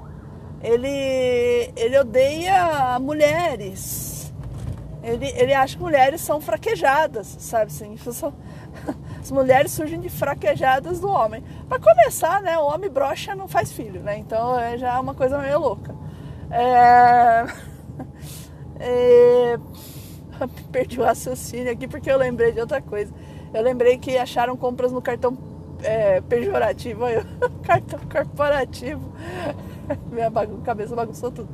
Ele, 0.61 1.73
ele 1.75 1.99
odeia 1.99 2.99
mulheres 2.99 4.15
ele, 5.05 5.31
ele 5.37 5.53
acha 5.53 5.77
que 5.77 5.83
mulheres 5.83 6.19
são 6.19 6.41
fraquejadas, 6.41 7.27
sabe 7.39 7.65
assim? 7.65 7.95
As 9.25 9.31
mulheres 9.31 9.71
surgem 9.71 9.99
de 9.99 10.07
fraquejadas 10.07 10.99
do 10.99 11.09
homem. 11.09 11.43
Para 11.67 11.79
começar, 11.79 12.43
né? 12.43 12.59
O 12.59 12.65
homem 12.65 12.91
brocha 12.91 13.33
não 13.33 13.47
faz 13.47 13.71
filho, 13.71 14.03
né? 14.03 14.19
Então 14.19 14.55
é 14.59 14.77
já 14.77 14.99
uma 14.99 15.15
coisa 15.15 15.39
meio 15.39 15.59
louca. 15.59 15.95
É... 16.51 17.45
É... 18.77 19.57
Perdi 20.71 20.99
o 20.99 21.03
raciocínio 21.03 21.71
aqui 21.71 21.87
porque 21.87 22.11
eu 22.11 22.17
lembrei 22.19 22.51
de 22.51 22.59
outra 22.59 22.79
coisa. 22.79 23.11
Eu 23.51 23.63
lembrei 23.63 23.97
que 23.97 24.15
acharam 24.15 24.55
compras 24.55 24.91
no 24.91 25.01
cartão 25.01 25.35
é, 25.81 26.21
pejorativo, 26.21 27.05
cartão 27.63 27.99
corporativo. 28.11 29.11
Minha 30.11 30.29
bagun 30.29 30.61
cabeça 30.61 30.95
bagunçou 30.95 31.31
tudo. 31.31 31.49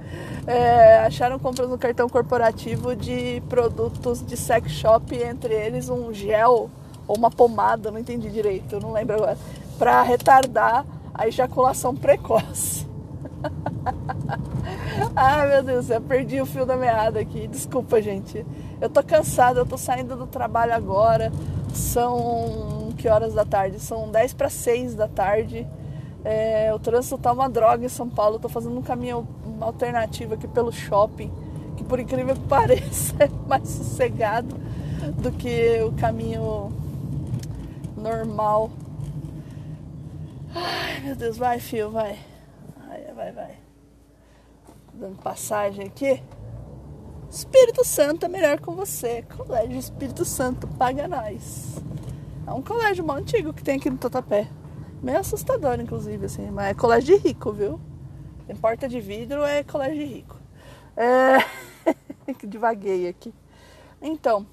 É, 0.45 0.97
acharam 1.05 1.39
compras 1.39 1.69
no 1.69 1.77
cartão 1.77 2.09
corporativo 2.09 2.97
de 2.97 3.41
produtos 3.47 4.25
de 4.25 4.35
sex 4.35 4.71
shop, 4.71 5.15
entre 5.15 5.53
eles 5.53 5.87
um 5.87 6.11
gel 6.11 6.69
ou 7.11 7.17
uma 7.17 7.29
pomada, 7.29 7.91
não 7.91 7.99
entendi 7.99 8.29
direito, 8.29 8.79
não 8.79 8.93
lembro 8.93 9.17
agora, 9.17 9.37
para 9.77 10.01
retardar 10.01 10.85
a 11.13 11.27
ejaculação 11.27 11.93
precoce. 11.93 12.87
Ai 15.13 15.49
meu 15.49 15.61
Deus, 15.61 15.89
eu 15.89 15.99
perdi 15.99 16.39
o 16.39 16.45
fio 16.45 16.65
da 16.65 16.77
meada 16.77 17.19
aqui. 17.19 17.47
Desculpa, 17.47 18.01
gente. 18.01 18.45
Eu 18.79 18.89
tô 18.89 19.03
cansada, 19.03 19.59
eu 19.59 19.65
tô 19.65 19.77
saindo 19.77 20.15
do 20.15 20.25
trabalho 20.25 20.73
agora. 20.73 21.33
São 21.73 22.93
que 22.97 23.09
horas 23.09 23.33
da 23.33 23.43
tarde? 23.43 23.77
São 23.79 24.09
10 24.09 24.33
para 24.33 24.49
6 24.49 24.95
da 24.95 25.09
tarde. 25.09 25.67
É, 26.23 26.73
o 26.73 26.79
trânsito 26.79 27.17
tá 27.17 27.33
uma 27.33 27.49
droga 27.49 27.83
em 27.83 27.89
São 27.89 28.07
Paulo. 28.07 28.37
Eu 28.37 28.39
tô 28.39 28.47
fazendo 28.47 28.77
um 28.77 28.81
caminho 28.81 29.27
alternativo 29.59 30.35
aqui 30.35 30.47
pelo 30.47 30.71
shopping, 30.71 31.29
que 31.75 31.83
por 31.83 31.99
incrível 31.99 32.35
que 32.35 32.41
pareça 32.47 33.15
é 33.19 33.29
mais 33.49 33.67
sossegado 33.67 34.55
do 35.17 35.29
que 35.31 35.81
o 35.81 35.91
caminho 35.93 36.71
normal. 38.01 38.71
Ai 40.53 40.99
meu 41.01 41.15
Deus, 41.15 41.37
vai 41.37 41.59
fio, 41.59 41.91
vai. 41.91 42.19
Vai, 42.87 43.13
vai, 43.13 43.31
vai. 43.31 43.57
Dando 44.93 45.21
passagem 45.21 45.85
aqui. 45.85 46.21
Espírito 47.29 47.85
Santo 47.85 48.25
é 48.25 48.29
melhor 48.29 48.59
com 48.59 48.75
você. 48.75 49.21
Colégio 49.37 49.77
Espírito 49.77 50.25
Santo, 50.25 50.67
paga 50.67 51.07
nós. 51.07 51.81
É 52.45 52.51
um 52.51 52.61
colégio 52.61 53.05
mal 53.05 53.17
antigo 53.17 53.53
que 53.53 53.63
tem 53.63 53.77
aqui 53.77 53.89
no 53.89 53.97
Totapé. 53.97 54.49
Meio 55.01 55.19
assustador, 55.19 55.79
inclusive, 55.79 56.25
assim. 56.25 56.51
Mas 56.51 56.71
é 56.71 56.73
colégio 56.73 57.17
de 57.17 57.27
rico, 57.27 57.53
viu? 57.53 57.79
Tem 58.45 58.55
porta 58.55 58.89
de 58.89 58.99
vidro, 58.99 59.43
é 59.43 59.63
colégio 59.63 60.05
de 60.05 60.13
rico. 60.13 60.37
É... 60.97 61.37
Devaguei 62.45 63.07
aqui. 63.07 63.33
Então, 64.01 64.45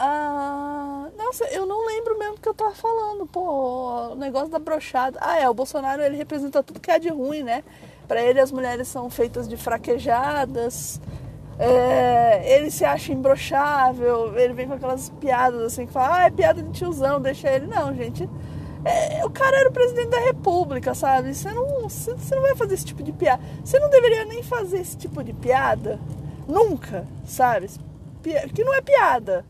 ah, 0.00 1.08
nossa, 1.18 1.44
eu 1.46 1.66
não 1.66 1.84
lembro 1.84 2.16
mesmo 2.16 2.34
o 2.36 2.40
que 2.40 2.48
eu 2.48 2.54
tava 2.54 2.72
falando. 2.72 3.26
Pô, 3.26 4.12
o 4.12 4.14
negócio 4.14 4.48
da 4.48 4.58
brochada. 4.60 5.18
Ah, 5.20 5.40
é, 5.40 5.48
o 5.48 5.54
Bolsonaro 5.54 6.00
ele 6.00 6.16
representa 6.16 6.62
tudo 6.62 6.78
que 6.78 6.88
é 6.90 7.00
de 7.00 7.08
ruim, 7.08 7.42
né? 7.42 7.64
Para 8.06 8.22
ele 8.22 8.38
as 8.38 8.52
mulheres 8.52 8.86
são 8.86 9.10
feitas 9.10 9.48
de 9.48 9.56
fraquejadas. 9.56 11.00
É, 11.58 12.54
ele 12.54 12.70
se 12.70 12.84
acha 12.84 13.12
imbrochável, 13.12 14.38
ele 14.38 14.54
vem 14.54 14.68
com 14.68 14.74
aquelas 14.74 15.10
piadas 15.20 15.60
assim 15.62 15.84
que 15.84 15.92
fala, 15.92 16.18
ah, 16.18 16.26
é 16.26 16.30
piada 16.30 16.62
de 16.62 16.70
tiozão, 16.70 17.20
deixa 17.20 17.50
ele. 17.50 17.66
Não, 17.66 17.92
gente. 17.92 18.30
É, 18.84 19.26
o 19.26 19.30
cara 19.30 19.58
era 19.58 19.68
o 19.68 19.72
presidente 19.72 20.10
da 20.10 20.20
república, 20.20 20.94
sabe? 20.94 21.34
Você 21.34 21.50
não, 21.50 21.82
você, 21.88 22.14
você 22.14 22.34
não 22.36 22.42
vai 22.42 22.54
fazer 22.54 22.74
esse 22.74 22.84
tipo 22.84 23.02
de 23.02 23.10
piada. 23.10 23.42
Você 23.64 23.80
não 23.80 23.90
deveria 23.90 24.24
nem 24.24 24.44
fazer 24.44 24.78
esse 24.78 24.96
tipo 24.96 25.24
de 25.24 25.32
piada. 25.32 25.98
Nunca, 26.46 27.04
sabe? 27.26 27.68
Que 28.54 28.62
não 28.62 28.72
é 28.72 28.80
piada. 28.80 29.44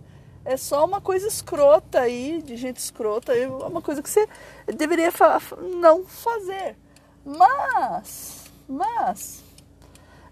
É 0.48 0.56
só 0.56 0.82
uma 0.82 0.98
coisa 0.98 1.28
escrota 1.28 2.00
aí, 2.00 2.40
de 2.40 2.56
gente 2.56 2.78
escrota, 2.78 3.36
é 3.36 3.46
uma 3.46 3.82
coisa 3.82 4.02
que 4.02 4.08
você 4.08 4.26
deveria 4.66 5.12
não 5.78 6.06
fazer. 6.06 6.74
Mas, 7.22 8.46
mas, 8.66 9.44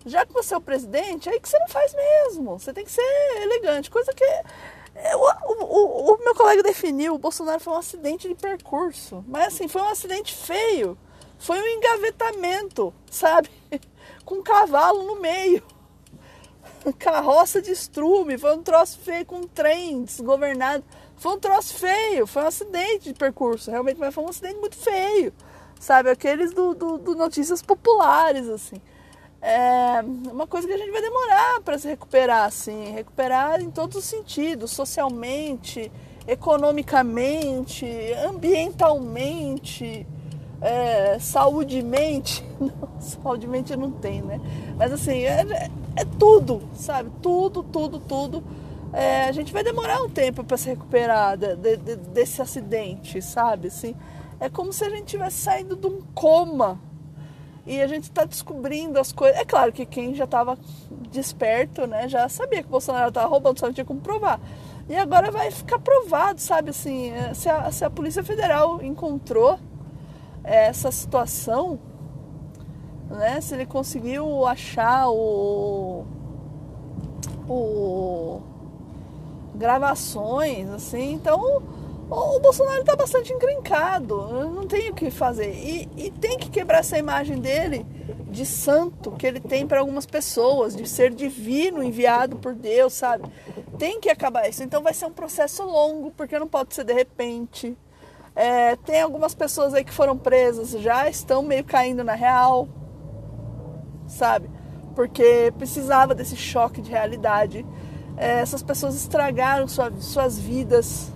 já 0.07 0.25
que 0.25 0.33
você 0.33 0.55
é 0.55 0.57
o 0.57 0.61
presidente, 0.63 1.29
aí 1.29 1.39
que 1.39 1.47
você 1.47 1.59
não 1.59 1.69
faz 1.69 1.95
mesmo. 1.95 2.59
Você 2.59 2.73
tem 2.73 2.83
que 2.83 2.91
ser 2.91 3.03
elegante, 3.43 3.91
coisa 3.91 4.11
que 4.15 4.25
é, 4.25 5.15
o, 5.15 5.21
o, 5.21 6.15
o, 6.15 6.25
meu 6.25 6.35
colega 6.35 6.63
definiu, 6.63 7.15
o 7.15 7.19
Bolsonaro 7.19 7.61
foi 7.61 7.75
um 7.75 7.79
acidente 7.79 8.27
de 8.27 8.35
percurso. 8.35 9.23
Mas 9.29 9.49
assim, 9.49 9.69
foi 9.69 9.83
um 9.83 9.91
acidente 9.91 10.35
feio. 10.35 10.97
Foi 11.39 11.61
um 11.61 11.67
engavetamento, 11.67 12.95
sabe? 13.11 13.51
Com 14.25 14.37
um 14.37 14.43
cavalo 14.43 15.03
no 15.03 15.21
meio. 15.21 15.63
Carroça 16.99 17.61
de 17.61 17.71
estrume, 17.71 18.38
foi 18.38 18.57
um 18.57 18.62
troço 18.62 18.99
feio 18.99 19.26
com 19.26 19.37
um 19.37 19.47
trem 19.47 20.05
desgovernado. 20.05 20.85
Foi 21.16 21.33
um 21.33 21.38
troço 21.38 21.75
feio, 21.75 22.26
foi 22.26 22.43
um 22.43 22.47
acidente 22.47 23.12
de 23.12 23.14
percurso, 23.14 23.71
realmente, 23.71 23.99
mas 23.99 24.14
foi 24.14 24.25
um 24.25 24.28
acidente 24.28 24.59
muito 24.59 24.76
feio. 24.76 25.33
Sabe? 25.81 26.11
Aqueles 26.11 26.52
do, 26.52 26.75
do, 26.75 26.99
do 26.99 27.14
notícias 27.14 27.62
populares, 27.62 28.49
assim 28.49 28.81
é 29.47 30.02
uma 30.31 30.47
coisa 30.47 30.66
que 30.66 30.73
a 30.73 30.76
gente 30.76 30.90
vai 30.90 31.00
demorar 31.00 31.61
para 31.61 31.78
se 31.78 31.87
recuperar, 31.87 32.47
assim, 32.47 32.90
recuperar 32.90 33.61
em 33.61 33.71
todos 33.71 33.97
os 33.97 34.05
sentidos, 34.05 34.73
socialmente, 34.73 35.93
economicamente, 36.26 37.87
ambientalmente, 38.26 40.05
é, 40.61 41.19
saudemente. 41.19 42.45
Não, 42.59 43.01
saudemente 43.01 43.77
não 43.77 43.91
tem, 43.91 44.23
né? 44.23 44.41
Mas 44.79 44.91
assim, 44.91 45.23
é, 45.25 45.71
é 45.95 46.05
tudo, 46.19 46.63
sabe? 46.75 47.11
Tudo, 47.21 47.63
tudo, 47.63 47.99
tudo. 47.99 48.43
É, 48.93 49.25
a 49.25 49.33
gente 49.33 49.53
vai 49.53 49.63
demorar 49.63 50.03
um 50.03 50.09
tempo 50.09 50.43
para 50.43 50.57
se 50.57 50.71
recuperar 50.71 51.37
de, 51.37 51.55
de, 51.57 51.77
de, 51.77 51.97
desse 51.97 52.41
acidente, 52.41 53.21
sabe? 53.21 53.69
Assim, 53.69 53.95
é 54.41 54.49
como 54.49 54.73
se 54.73 54.85
a 54.85 54.91
gente 54.91 55.05
tivesse 55.05 55.37
saído 55.37 55.77
de 55.77 55.87
um 55.87 56.01
coma 56.15 56.81
e 57.67 57.81
a 57.81 57.87
gente 57.87 58.05
está 58.05 58.25
descobrindo 58.25 58.99
as 58.99 59.13
coisas. 59.13 59.39
É 59.39 59.45
claro 59.45 59.73
que 59.73 59.85
quem 59.85 60.15
já 60.15 60.25
estava 60.25 60.57
desperto, 61.11 61.87
né, 61.87 62.09
já 62.09 62.29
sabia 62.29 62.63
que 62.63 62.69
o 62.69 62.71
Bolsonaro 62.71 63.09
estava 63.09 63.29
roubando, 63.29 63.59
só 63.59 63.67
não 63.67 63.73
tinha 63.75 63.85
como 63.85 64.01
provar. 64.01 64.41
E 64.89 64.95
agora 64.95 65.31
vai 65.31 65.51
ficar 65.51 65.81
provado, 65.81 66.41
sabe, 66.41 66.71
assim, 66.71 67.11
é, 67.11 67.35
se 67.35 67.49
a, 67.49 67.71
se 67.73 67.85
a 67.85 67.91
Polícia 67.91 68.23
Federal 68.23 68.81
encontrou 68.83 69.59
essa 70.47 70.93
situação, 70.93 71.79
né, 73.11 73.41
se 73.41 73.55
ele 73.55 73.67
conseguiu 73.67 74.47
achar 74.47 75.09
o, 75.11 76.07
o 77.49 78.41
gravações, 79.55 80.69
assim, 80.71 81.12
então 81.12 81.62
o 82.09 82.38
Bolsonaro 82.38 82.81
está 82.81 82.95
bastante 82.95 83.33
encrencado, 83.33 84.29
não 84.55 84.67
tem 84.67 84.91
o 84.91 84.95
que 84.95 85.11
fazer. 85.11 85.53
E, 85.53 85.88
e, 85.97 86.11
tem 86.12 86.38
que 86.38 86.49
quebrar 86.49 86.79
essa 86.79 86.97
imagem 86.97 87.41
dele 87.41 87.85
de 88.31 88.47
santo 88.47 89.11
que 89.12 89.26
ele 89.26 89.41
tem 89.41 89.67
para 89.67 89.81
algumas 89.81 90.07
pessoas, 90.07 90.76
de 90.76 90.88
ser 90.88 91.12
divino 91.12 91.83
enviado 91.83 92.37
por 92.37 92.55
Deus, 92.55 92.93
sabe? 92.93 93.29
Tem 93.76 93.99
que 94.00 94.09
acabar 94.09 94.49
isso. 94.49 94.62
Então 94.62 94.83
vai 94.83 94.95
ser 94.95 95.07
um 95.07 95.12
processo 95.12 95.65
longo, 95.65 96.12
porque 96.12 96.38
não 96.38 96.47
pode 96.47 96.75
ser 96.75 96.85
de 96.85 96.93
repente. 96.93 97.76
É, 98.37 98.76
tem 98.76 99.00
algumas 99.00 99.35
pessoas 99.35 99.73
aí 99.73 99.83
que 99.83 99.93
foram 99.93 100.19
presas, 100.19 100.71
já 100.83 101.09
estão 101.09 101.43
meio 101.43 101.64
caindo 101.64 102.05
na 102.05 102.12
real, 102.12 102.69
sabe? 104.07 104.50
Porque 104.95 105.50
precisava 105.57 106.14
desse 106.14 106.37
choque 106.37 106.83
de 106.83 106.90
realidade. 106.90 107.64
É, 108.14 108.40
essas 108.40 108.62
pessoas 108.62 108.95
estragaram 108.95 109.66
sua, 109.66 109.90
suas 109.99 110.38
vidas 110.38 111.11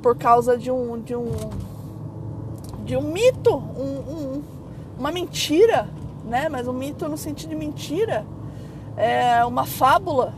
por 0.00 0.16
causa 0.16 0.56
de 0.56 0.70
um 0.70 1.00
de 1.00 1.16
um 1.16 1.32
de 2.84 2.96
um 2.96 3.02
mito, 3.02 3.54
um, 3.54 4.12
um, 4.12 4.42
uma 4.96 5.10
mentira, 5.10 5.88
né? 6.24 6.48
Mas 6.48 6.68
um 6.68 6.72
mito 6.72 7.08
no 7.08 7.18
sentido 7.18 7.50
de 7.50 7.56
mentira, 7.56 8.24
é 8.96 9.44
uma 9.44 9.66
fábula, 9.66 10.34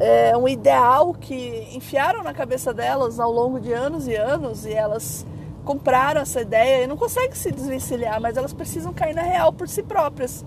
é 0.00 0.34
um 0.34 0.48
ideal 0.48 1.12
que 1.12 1.68
enfiaram 1.74 2.22
na 2.22 2.32
cabeça 2.32 2.72
delas 2.72 3.20
ao 3.20 3.30
longo 3.30 3.60
de 3.60 3.70
anos 3.70 4.08
e 4.08 4.16
anos 4.16 4.64
e 4.64 4.72
elas 4.72 5.26
compraram 5.62 6.22
essa 6.22 6.40
ideia 6.40 6.84
e 6.84 6.86
não 6.86 6.96
conseguem 6.96 7.34
se 7.34 7.52
desvencilhar, 7.52 8.18
mas 8.18 8.38
elas 8.38 8.54
precisam 8.54 8.94
cair 8.94 9.14
na 9.14 9.20
real 9.20 9.52
por 9.52 9.68
si 9.68 9.82
próprias. 9.82 10.44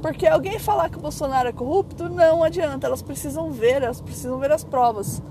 Porque 0.00 0.26
alguém 0.26 0.58
falar 0.58 0.88
que 0.88 0.96
o 0.96 1.00
Bolsonaro 1.00 1.48
é 1.48 1.52
corrupto, 1.52 2.08
não 2.08 2.42
adianta, 2.42 2.86
elas 2.86 3.02
precisam 3.02 3.52
ver, 3.52 3.82
elas 3.82 4.00
precisam 4.00 4.38
ver 4.38 4.50
as 4.50 4.64
provas. 4.64 5.22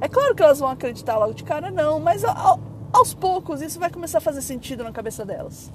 É 0.00 0.08
claro 0.08 0.34
que 0.34 0.42
elas 0.42 0.60
vão 0.60 0.68
acreditar 0.68 1.18
logo 1.18 1.34
de 1.34 1.42
cara, 1.42 1.70
não, 1.70 1.98
mas 1.98 2.24
ao, 2.24 2.60
aos 2.92 3.12
poucos 3.12 3.60
isso 3.60 3.80
vai 3.80 3.90
começar 3.90 4.18
a 4.18 4.20
fazer 4.20 4.40
sentido 4.40 4.84
na 4.84 4.92
cabeça 4.92 5.24
delas. 5.24 5.72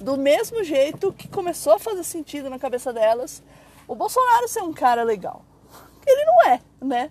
Do 0.00 0.16
mesmo 0.16 0.64
jeito 0.64 1.12
que 1.12 1.28
começou 1.28 1.74
a 1.74 1.78
fazer 1.78 2.02
sentido 2.02 2.50
na 2.50 2.58
cabeça 2.58 2.92
delas 2.92 3.42
o 3.86 3.94
Bolsonaro 3.94 4.48
ser 4.48 4.62
um 4.62 4.72
cara 4.72 5.02
legal. 5.02 5.44
Ele 6.10 6.24
não 6.24 6.42
é, 6.52 6.60
né? 6.80 7.10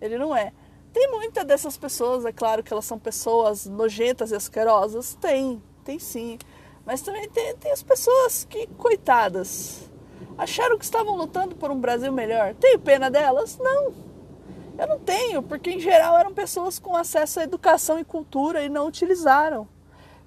Ele 0.00 0.18
não 0.18 0.36
é. 0.36 0.52
Tem 0.92 1.10
muitas 1.10 1.44
dessas 1.44 1.76
pessoas, 1.76 2.24
é 2.24 2.32
claro 2.32 2.62
que 2.62 2.72
elas 2.72 2.84
são 2.84 2.98
pessoas 2.98 3.66
nojentas 3.66 4.32
e 4.32 4.34
asquerosas, 4.34 5.14
tem, 5.14 5.62
tem 5.84 5.98
sim. 5.98 6.38
Mas 6.84 7.00
também 7.00 7.28
tem, 7.28 7.54
tem 7.56 7.70
as 7.70 7.82
pessoas 7.82 8.44
que, 8.44 8.66
coitadas, 8.78 9.88
acharam 10.36 10.76
que 10.76 10.84
estavam 10.84 11.16
lutando 11.16 11.54
por 11.54 11.70
um 11.70 11.78
Brasil 11.78 12.12
melhor. 12.12 12.54
Tenho 12.54 12.78
pena 12.80 13.08
delas? 13.10 13.56
Não 13.58 14.10
eu 14.80 14.86
não 14.86 14.98
tenho, 14.98 15.42
porque 15.42 15.70
em 15.72 15.78
geral 15.78 16.16
eram 16.16 16.32
pessoas 16.32 16.78
com 16.78 16.96
acesso 16.96 17.38
à 17.38 17.42
educação 17.42 17.98
e 17.98 18.04
cultura 18.04 18.64
e 18.64 18.68
não 18.70 18.86
utilizaram. 18.86 19.68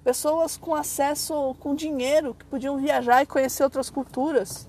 Pessoas 0.04 0.56
com 0.58 0.76
acesso 0.76 1.56
com 1.60 1.74
dinheiro, 1.74 2.36
que 2.36 2.46
podiam 2.46 2.78
viajar 2.78 3.24
e 3.24 3.26
conhecer 3.26 3.64
outras 3.64 3.90
culturas. 3.90 4.68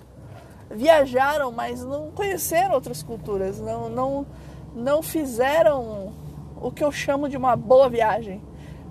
Viajaram, 0.75 1.53
mas 1.53 1.85
não 1.85 2.11
conheceram 2.11 2.75
outras 2.75 3.03
culturas, 3.03 3.61
não, 3.61 3.89
não, 3.89 4.27
não 4.75 5.03
fizeram 5.03 6.13
o 6.61 6.71
que 6.71 6.83
eu 6.83 6.91
chamo 6.91 7.29
de 7.29 7.37
uma 7.37 7.57
boa 7.57 7.89
viagem. 7.89 8.43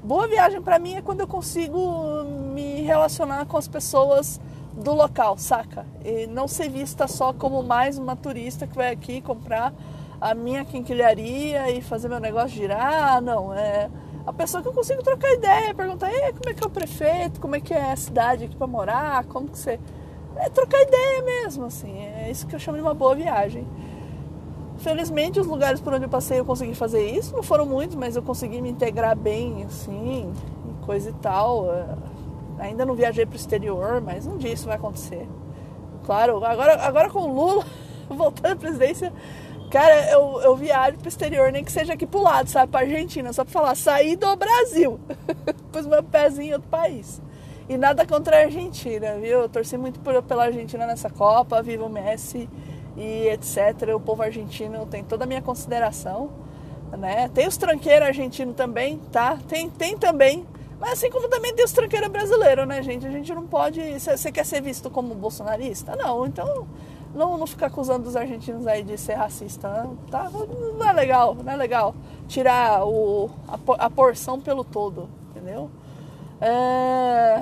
Boa 0.03 0.27
viagem 0.27 0.61
para 0.61 0.79
mim 0.79 0.95
é 0.95 1.01
quando 1.01 1.21
eu 1.21 1.27
consigo 1.27 2.23
me 2.53 2.81
relacionar 2.81 3.45
com 3.45 3.57
as 3.57 3.67
pessoas 3.67 4.39
do 4.73 4.93
local, 4.93 5.37
saca? 5.37 5.85
E 6.03 6.27
não 6.27 6.47
ser 6.47 6.69
vista 6.69 7.07
só 7.07 7.31
como 7.31 7.63
mais 7.63 7.97
uma 7.97 8.15
turista 8.15 8.67
que 8.67 8.75
vai 8.75 8.91
aqui 8.91 9.21
comprar 9.21 9.73
a 10.19 10.33
minha 10.33 10.65
quinquilharia 10.65 11.69
e 11.69 11.81
fazer 11.81 12.09
meu 12.09 12.19
negócio 12.19 12.49
girar, 12.49 13.21
não. 13.21 13.53
É 13.53 13.89
a 14.25 14.31
pessoa 14.31 14.63
que 14.63 14.69
eu 14.69 14.73
consigo 14.73 15.03
trocar 15.03 15.31
ideia, 15.33 15.73
perguntar, 15.73 16.09
como 16.31 16.49
é 16.49 16.53
que 16.53 16.63
é 16.63 16.67
o 16.67 16.69
prefeito, 16.69 17.41
como 17.41 17.55
é 17.55 17.59
que 17.59 17.73
é 17.73 17.91
a 17.91 17.95
cidade 17.95 18.45
aqui 18.45 18.55
para 18.55 18.67
morar, 18.67 19.25
como 19.25 19.49
que 19.49 19.59
você. 19.59 19.79
É 20.37 20.49
trocar 20.49 20.81
ideia 20.81 21.21
mesmo, 21.23 21.65
assim. 21.65 21.97
É 21.99 22.29
isso 22.29 22.47
que 22.47 22.55
eu 22.55 22.59
chamo 22.59 22.77
de 22.77 22.83
uma 22.83 22.93
boa 22.93 23.15
viagem. 23.15 23.67
Felizmente, 24.77 25.39
os 25.39 25.47
lugares 25.47 25.79
por 25.79 25.93
onde 25.93 26.05
eu 26.05 26.09
passei 26.09 26.39
eu 26.39 26.45
consegui 26.45 26.73
fazer 26.73 27.05
isso. 27.05 27.35
Não 27.35 27.43
foram 27.43 27.65
muitos, 27.65 27.95
mas 27.95 28.15
eu 28.15 28.23
consegui 28.23 28.61
me 28.61 28.69
integrar 28.69 29.15
bem, 29.15 29.63
assim, 29.63 30.31
coisa 30.85 31.09
e 31.09 31.13
tal. 31.13 31.71
É, 31.71 31.85
ainda 32.59 32.85
não 32.85 32.95
viajei 32.95 33.25
para 33.25 33.33
o 33.33 33.37
exterior, 33.37 34.01
mas 34.01 34.25
um 34.25 34.37
dia 34.37 34.51
isso 34.51 34.65
vai 34.65 34.75
acontecer. 34.75 35.27
Claro, 36.03 36.43
agora, 36.43 36.81
agora 36.81 37.09
com 37.09 37.19
o 37.19 37.33
Lula 37.33 37.65
voltando 38.09 38.53
à 38.53 38.55
presidência, 38.55 39.13
Cara, 39.73 40.07
eu, 40.11 40.39
eu 40.43 40.55
viajo 40.55 40.99
pro 40.99 41.07
exterior, 41.07 41.51
nem 41.51 41.63
que 41.63 41.71
seja 41.71 41.93
aqui 41.93 42.05
pro 42.05 42.21
lado, 42.21 42.47
sabe? 42.47 42.71
Pra 42.71 42.81
Argentina, 42.81 43.33
só 43.33 43.43
pra 43.43 43.51
falar, 43.51 43.73
sair 43.73 44.15
do 44.15 44.35
Brasil. 44.35 44.99
Pus 45.73 45.87
meu 45.87 46.03
pezinho 46.03 46.49
em 46.49 46.53
outro 46.53 46.69
país. 46.69 47.19
E 47.70 47.77
nada 47.77 48.05
contra 48.05 48.38
a 48.38 48.39
Argentina, 48.41 49.15
viu? 49.15 49.41
Eu 49.41 49.50
torci 49.50 49.77
muito 49.77 50.00
por, 50.00 50.22
pela 50.24 50.46
Argentina 50.46 50.86
nessa 50.86 51.10
Copa, 51.10 51.62
viva 51.62 51.86
o 51.86 51.89
Messi. 51.89 52.50
e 52.98 53.27
etc. 53.29 53.96
O 53.96 54.00
povo 54.00 54.22
argentino 54.24 54.86
tem 54.86 55.03
toda 55.03 55.24
a 55.24 55.27
minha 55.27 55.41
consideração, 55.41 56.29
né? 56.98 57.29
Tem 57.29 57.48
os 57.48 57.58
tranqueiros 57.58 58.08
argentinos 58.08 58.55
também, 58.55 59.00
tá? 59.12 59.38
Tem, 59.48 59.70
tem 59.70 59.98
também. 59.98 60.46
Mas 60.79 60.93
assim 60.93 61.10
como 61.10 61.29
também 61.29 61.53
tem 61.55 61.63
os 61.63 61.72
tranqueiros 61.72 62.10
brasileiros, 62.10 62.67
né, 62.67 62.84
gente? 62.84 63.08
A 63.08 63.12
gente 63.12 63.34
não 63.34 63.48
pode. 63.48 63.82
Você 64.00 64.32
quer 64.32 64.46
ser 64.46 64.62
visto 64.62 64.89
como 64.89 65.15
bolsonarista? 65.15 65.96
Não, 65.96 66.25
então 66.25 66.67
não, 67.15 67.38
não 67.38 67.48
ficar 67.48 67.67
acusando 67.67 68.08
os 68.08 68.15
argentinos 68.15 68.67
aí 68.67 68.84
de 68.84 68.98
ser 68.98 69.13
racista, 69.13 69.89
tá? 70.12 70.29
Não 70.29 70.88
é 70.88 70.93
legal, 70.93 71.36
não 71.36 71.51
é 71.51 71.55
legal 71.55 71.96
tirar 72.27 72.86
o, 72.86 73.29
a, 73.48 73.86
a 73.86 73.89
porção 73.89 74.39
pelo 74.41 74.63
todo, 74.63 75.10
entendeu? 75.29 75.70
É, 76.45 77.41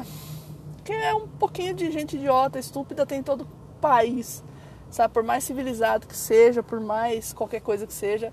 que 0.83 0.93
é 0.93 1.15
um 1.15 1.27
pouquinho 1.27 1.73
de 1.73 1.89
gente 1.89 2.15
idiota, 2.15 2.59
estúpida, 2.59 3.03
tem 3.03 3.23
todo 3.23 3.41
o 3.41 3.47
país, 3.81 4.43
sabe? 4.91 5.11
Por 5.11 5.23
mais 5.23 5.43
civilizado 5.43 6.05
que 6.05 6.15
seja, 6.15 6.61
por 6.61 6.79
mais 6.79 7.33
qualquer 7.33 7.61
coisa 7.61 7.87
que 7.87 7.93
seja, 7.93 8.31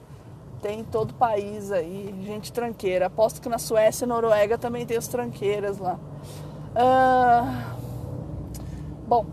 tem 0.60 0.84
todo 0.84 1.12
o 1.12 1.14
país 1.14 1.72
aí, 1.72 2.14
gente 2.26 2.52
tranqueira. 2.52 3.06
Aposto 3.06 3.40
que 3.40 3.48
na 3.48 3.58
Suécia 3.58 4.04
e 4.04 4.08
Noruega 4.08 4.58
também 4.58 4.84
tem 4.84 4.98
os 4.98 5.08
tranqueiras 5.08 5.78
lá. 5.78 5.98
Uh, 6.76 7.78
bom, 9.08 9.25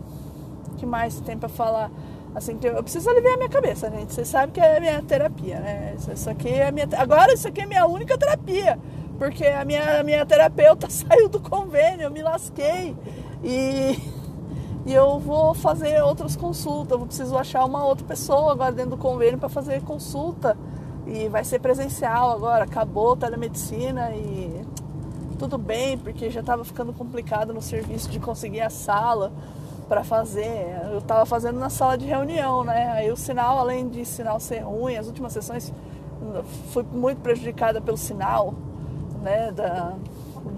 o 0.72 0.76
que 0.76 0.86
mais 0.86 1.20
tem 1.20 1.36
para 1.36 1.50
falar? 1.50 1.90
Assim, 2.34 2.58
eu 2.62 2.82
preciso 2.82 3.10
aliviar 3.10 3.34
a 3.34 3.36
minha 3.36 3.50
cabeça, 3.50 3.90
gente. 3.90 4.14
Vocês 4.14 4.28
sabem 4.28 4.54
que 4.54 4.60
é 4.60 4.78
a 4.78 4.80
minha 4.80 5.02
terapia, 5.02 5.60
né? 5.60 5.96
Isso 5.98 6.30
aqui 6.30 6.48
é 6.48 6.70
minha. 6.72 6.88
Agora 6.96 7.34
isso 7.34 7.46
aqui 7.46 7.60
é 7.60 7.66
minha 7.66 7.84
única 7.86 8.16
terapia. 8.16 8.78
Porque 9.18 9.46
a 9.46 9.64
minha, 9.64 10.00
a 10.00 10.02
minha 10.02 10.24
terapeuta 10.26 10.88
saiu 10.90 11.28
do 11.28 11.40
convênio, 11.40 12.04
eu 12.04 12.10
me 12.10 12.22
lasquei. 12.22 12.96
E, 13.42 13.98
e 14.84 14.92
eu 14.92 15.18
vou 15.18 15.54
fazer 15.54 16.02
outras 16.02 16.36
consultas. 16.36 16.98
Eu 16.98 17.06
preciso 17.06 17.36
achar 17.36 17.64
uma 17.64 17.84
outra 17.84 18.06
pessoa 18.06 18.52
agora 18.52 18.72
dentro 18.72 18.90
do 18.92 18.96
convênio 18.96 19.38
para 19.38 19.48
fazer 19.48 19.82
consulta. 19.82 20.56
E 21.06 21.28
vai 21.28 21.44
ser 21.44 21.60
presencial 21.60 22.32
agora. 22.32 22.64
Acabou 22.64 23.14
a 23.14 23.16
telemedicina 23.16 24.10
e 24.10 24.64
tudo 25.38 25.58
bem, 25.58 25.98
porque 25.98 26.30
já 26.30 26.40
estava 26.40 26.64
ficando 26.64 26.92
complicado 26.92 27.52
no 27.52 27.60
serviço 27.60 28.08
de 28.08 28.18
conseguir 28.18 28.62
a 28.62 28.70
sala 28.70 29.32
para 29.88 30.02
fazer. 30.02 30.80
Eu 30.90 30.98
estava 30.98 31.24
fazendo 31.24 31.58
na 31.58 31.70
sala 31.70 31.96
de 31.96 32.06
reunião, 32.06 32.64
né? 32.64 32.90
Aí 32.90 33.10
o 33.10 33.16
sinal, 33.16 33.58
além 33.58 33.88
de 33.88 34.04
sinal 34.04 34.40
ser 34.40 34.60
ruim, 34.60 34.96
as 34.96 35.06
últimas 35.06 35.32
sessões 35.32 35.72
fui 36.72 36.84
muito 36.92 37.20
prejudicada 37.20 37.80
pelo 37.80 37.96
sinal, 37.96 38.54
né? 39.22 39.50
Da, 39.52 39.94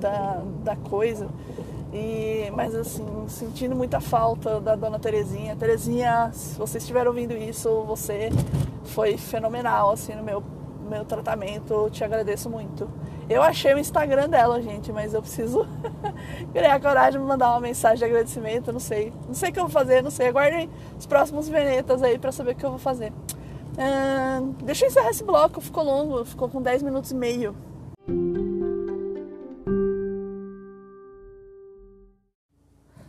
da, 0.00 0.42
da 0.64 0.76
coisa. 0.76 1.28
E, 1.92 2.50
mas 2.54 2.74
assim, 2.74 3.06
sentindo 3.28 3.74
muita 3.74 4.00
falta 4.00 4.60
da 4.60 4.76
dona 4.76 4.98
Terezinha. 4.98 5.56
Terezinha, 5.56 6.30
se 6.32 6.58
você 6.58 6.78
estiver 6.78 7.06
ouvindo 7.06 7.32
isso, 7.36 7.82
você 7.84 8.30
foi 8.84 9.16
fenomenal 9.16 9.90
assim 9.90 10.14
no 10.14 10.22
meu, 10.22 10.42
meu 10.88 11.04
tratamento. 11.04 11.72
Eu 11.72 11.90
te 11.90 12.04
agradeço 12.04 12.50
muito. 12.50 12.88
Eu 13.28 13.42
achei 13.42 13.74
o 13.74 13.78
Instagram 13.78 14.28
dela, 14.28 14.60
gente, 14.62 14.90
mas 14.90 15.12
eu 15.12 15.20
preciso 15.20 15.66
criar 16.52 16.80
coragem 16.80 17.20
de 17.20 17.26
mandar 17.26 17.50
uma 17.50 17.60
mensagem 17.60 17.98
de 17.98 18.04
agradecimento. 18.04 18.72
Não 18.72 18.80
sei. 18.80 19.12
Não 19.26 19.34
sei 19.34 19.50
o 19.50 19.52
que 19.52 19.58
eu 19.58 19.64
vou 19.64 19.72
fazer, 19.72 20.02
não 20.02 20.10
sei. 20.10 20.28
Aguardem 20.28 20.70
os 20.98 21.06
próximos 21.06 21.48
venetas 21.48 22.02
aí 22.02 22.18
para 22.18 22.32
saber 22.32 22.52
o 22.52 22.54
que 22.54 22.64
eu 22.64 22.70
vou 22.70 22.78
fazer. 22.78 23.12
Uh, 23.12 24.54
deixa 24.64 24.84
eu 24.84 24.88
encerrar 24.88 25.10
esse 25.10 25.22
bloco, 25.22 25.60
ficou 25.60 25.84
longo, 25.84 26.24
ficou 26.24 26.48
com 26.48 26.60
10 26.60 26.82
minutos 26.82 27.12
e 27.12 27.14
meio. 27.14 27.54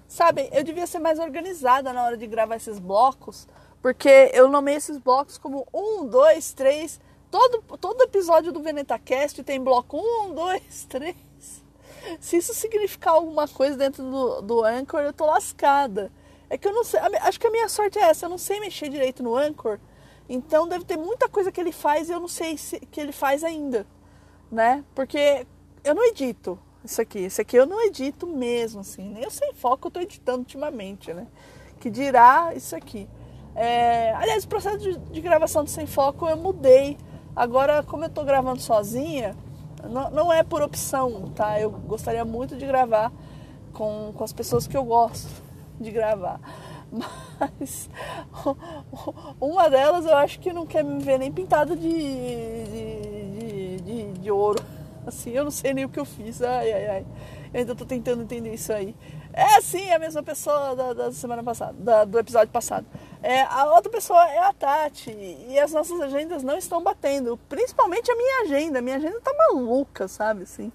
Sabem, 0.10 0.50
eu 0.52 0.66
devia 0.66 0.86
ser 0.86 1.00
mais 1.00 1.20
organizada 1.20 1.94
na 1.94 2.04
hora 2.04 2.18
de 2.18 2.28
gravar 2.28 2.58
esses 2.58 2.80
blocos, 2.80 3.48
porque 3.82 4.30
eu 4.34 4.50
nomei 4.50 4.76
esses 4.76 4.98
blocos 4.98 5.38
como 5.38 5.66
um, 5.74 6.06
dois, 6.06 6.52
três 6.52 7.00
Todo, 7.32 7.62
todo 7.78 8.02
episódio 8.02 8.52
do 8.52 8.60
VenetaCast 8.60 9.44
tem 9.44 9.64
bloco 9.64 9.98
1, 9.98 10.34
2, 10.34 10.86
3. 10.86 11.16
Se 12.20 12.38
isso 12.38 12.56
significar 12.56 13.14
alguma 13.14 13.48
coisa 13.48 13.78
dentro 13.78 14.04
do, 14.04 14.42
do 14.42 14.64
Anchor, 14.64 15.02
eu 15.02 15.14
tô 15.14 15.28
lascada. 15.28 16.12
É 16.50 16.58
que 16.58 16.68
eu 16.68 16.74
não 16.74 16.84
sei. 16.84 17.00
Acho 17.22 17.40
que 17.40 17.46
a 17.46 17.52
minha 17.52 17.70
sorte 17.70 18.00
é 18.00 18.04
essa. 18.04 18.26
Eu 18.26 18.30
não 18.30 18.38
sei 18.40 18.60
mexer 18.60 18.90
direito 18.90 19.22
no 19.22 19.36
Anchor. 19.36 19.80
Então 20.28 20.68
deve 20.68 20.86
ter 20.86 20.98
muita 20.98 21.30
coisa 21.30 21.52
que 21.52 21.62
ele 21.62 21.72
faz 21.72 22.10
e 22.10 22.12
eu 22.12 22.20
não 22.20 22.28
sei 22.28 22.58
se, 22.58 22.80
que 22.80 23.00
ele 23.00 23.12
faz 23.12 23.44
ainda. 23.44 23.86
Né? 24.52 24.84
Porque 24.96 25.46
eu 25.84 25.94
não 25.94 26.04
edito 26.06 26.58
isso 26.84 27.02
aqui. 27.02 27.20
Isso 27.20 27.42
aqui 27.42 27.56
eu 27.56 27.66
não 27.66 27.82
edito 27.86 28.28
mesmo, 28.28 28.82
assim. 28.82 29.10
Nem 29.10 29.24
eu 29.24 29.32
sem 29.32 29.54
foco 29.54 29.88
eu 29.88 29.92
tô 29.92 30.00
editando 30.00 30.40
ultimamente, 30.40 31.14
né? 31.14 31.28
Que 31.80 31.90
dirá 31.90 32.52
isso 32.56 32.76
aqui. 32.76 33.08
É, 33.56 34.14
aliás, 34.16 34.44
o 34.44 34.48
processo 34.48 34.78
de, 34.78 34.98
de 34.98 35.22
gravação 35.22 35.64
do 35.64 35.70
Sem 35.70 35.86
Foco 35.86 36.28
eu 36.28 36.38
mudei 36.38 36.98
Agora, 37.40 37.84
como 37.84 38.04
eu 38.04 38.10
estou 38.10 38.26
gravando 38.26 38.60
sozinha, 38.60 39.34
não, 39.90 40.10
não, 40.12 40.34
é 40.34 40.44
por 40.44 40.62
opção, 40.62 41.32
tá? 41.34 41.58
Eu 41.58 41.72
gostaria 41.72 42.26
muito 42.26 42.58
de 42.58 42.66
gravar 42.66 43.14
com, 43.72 44.12
com 44.14 44.24
as 44.26 44.34
pessoas 44.34 44.68
que 44.68 44.76
eu 44.76 44.84
gosto 44.84 45.30
de 45.80 45.90
gravar. 45.90 46.40
Mas 47.40 47.90
uma 49.40 49.70
delas 49.70 50.06
eu 50.06 50.18
acho 50.18 50.40
que 50.42 50.52
não 50.52 50.66
quer 50.66 50.84
me 50.84 51.02
ver 51.02 51.18
nem 51.18 51.32
pintada 51.32 51.78
de, 51.78 51.88
de, 51.88 53.38
de, 53.38 53.82
de, 53.82 54.12
de 54.20 54.32
ouro. 54.32 54.62
Assim, 55.10 55.32
eu 55.32 55.44
não 55.44 55.52
sei 55.52 55.74
nem 55.74 55.86
o 55.86 55.90
que 55.90 56.00
eu 56.00 56.06
fiz. 56.06 56.42
Ai, 56.42 56.72
ai, 56.72 56.88
ai. 56.88 57.06
Eu 57.54 57.60
ainda 57.60 57.72
estou 57.74 57.86
tentando 57.86 58.22
entender 58.24 58.54
isso 58.54 58.72
aí. 58.72 58.96
É 59.34 59.62
sim, 59.62 59.92
a 59.92 60.00
mesma 60.00 60.24
pessoa 60.24 60.76
da, 60.76 60.94
da 60.94 61.12
semana 61.12 61.44
passada, 61.44 61.74
da, 61.78 62.06
do 62.06 62.18
episódio 62.18 62.50
passado. 62.52 62.86
É, 63.22 63.42
a 63.44 63.74
outra 63.74 63.92
pessoa 63.92 64.28
é 64.30 64.40
a 64.40 64.54
Tati 64.54 65.12
e 65.12 65.60
as 65.60 65.72
nossas 65.72 66.00
agendas 66.00 66.44
não 66.44 66.58
estão 66.58 66.82
batendo, 66.82 67.38
principalmente 67.50 68.12
a 68.12 68.16
minha 68.16 68.42
agenda. 68.44 68.82
Minha 68.82 68.96
agenda 68.98 69.20
tá 69.22 69.34
maluca, 69.34 70.08
sabe? 70.08 70.44
Assim, 70.44 70.72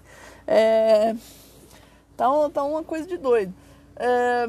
é, 0.47 1.15
tá, 2.15 2.25
tá 2.53 2.63
uma 2.63 2.83
coisa 2.83 3.07
de 3.07 3.17
doido. 3.17 3.53
É, 3.95 4.47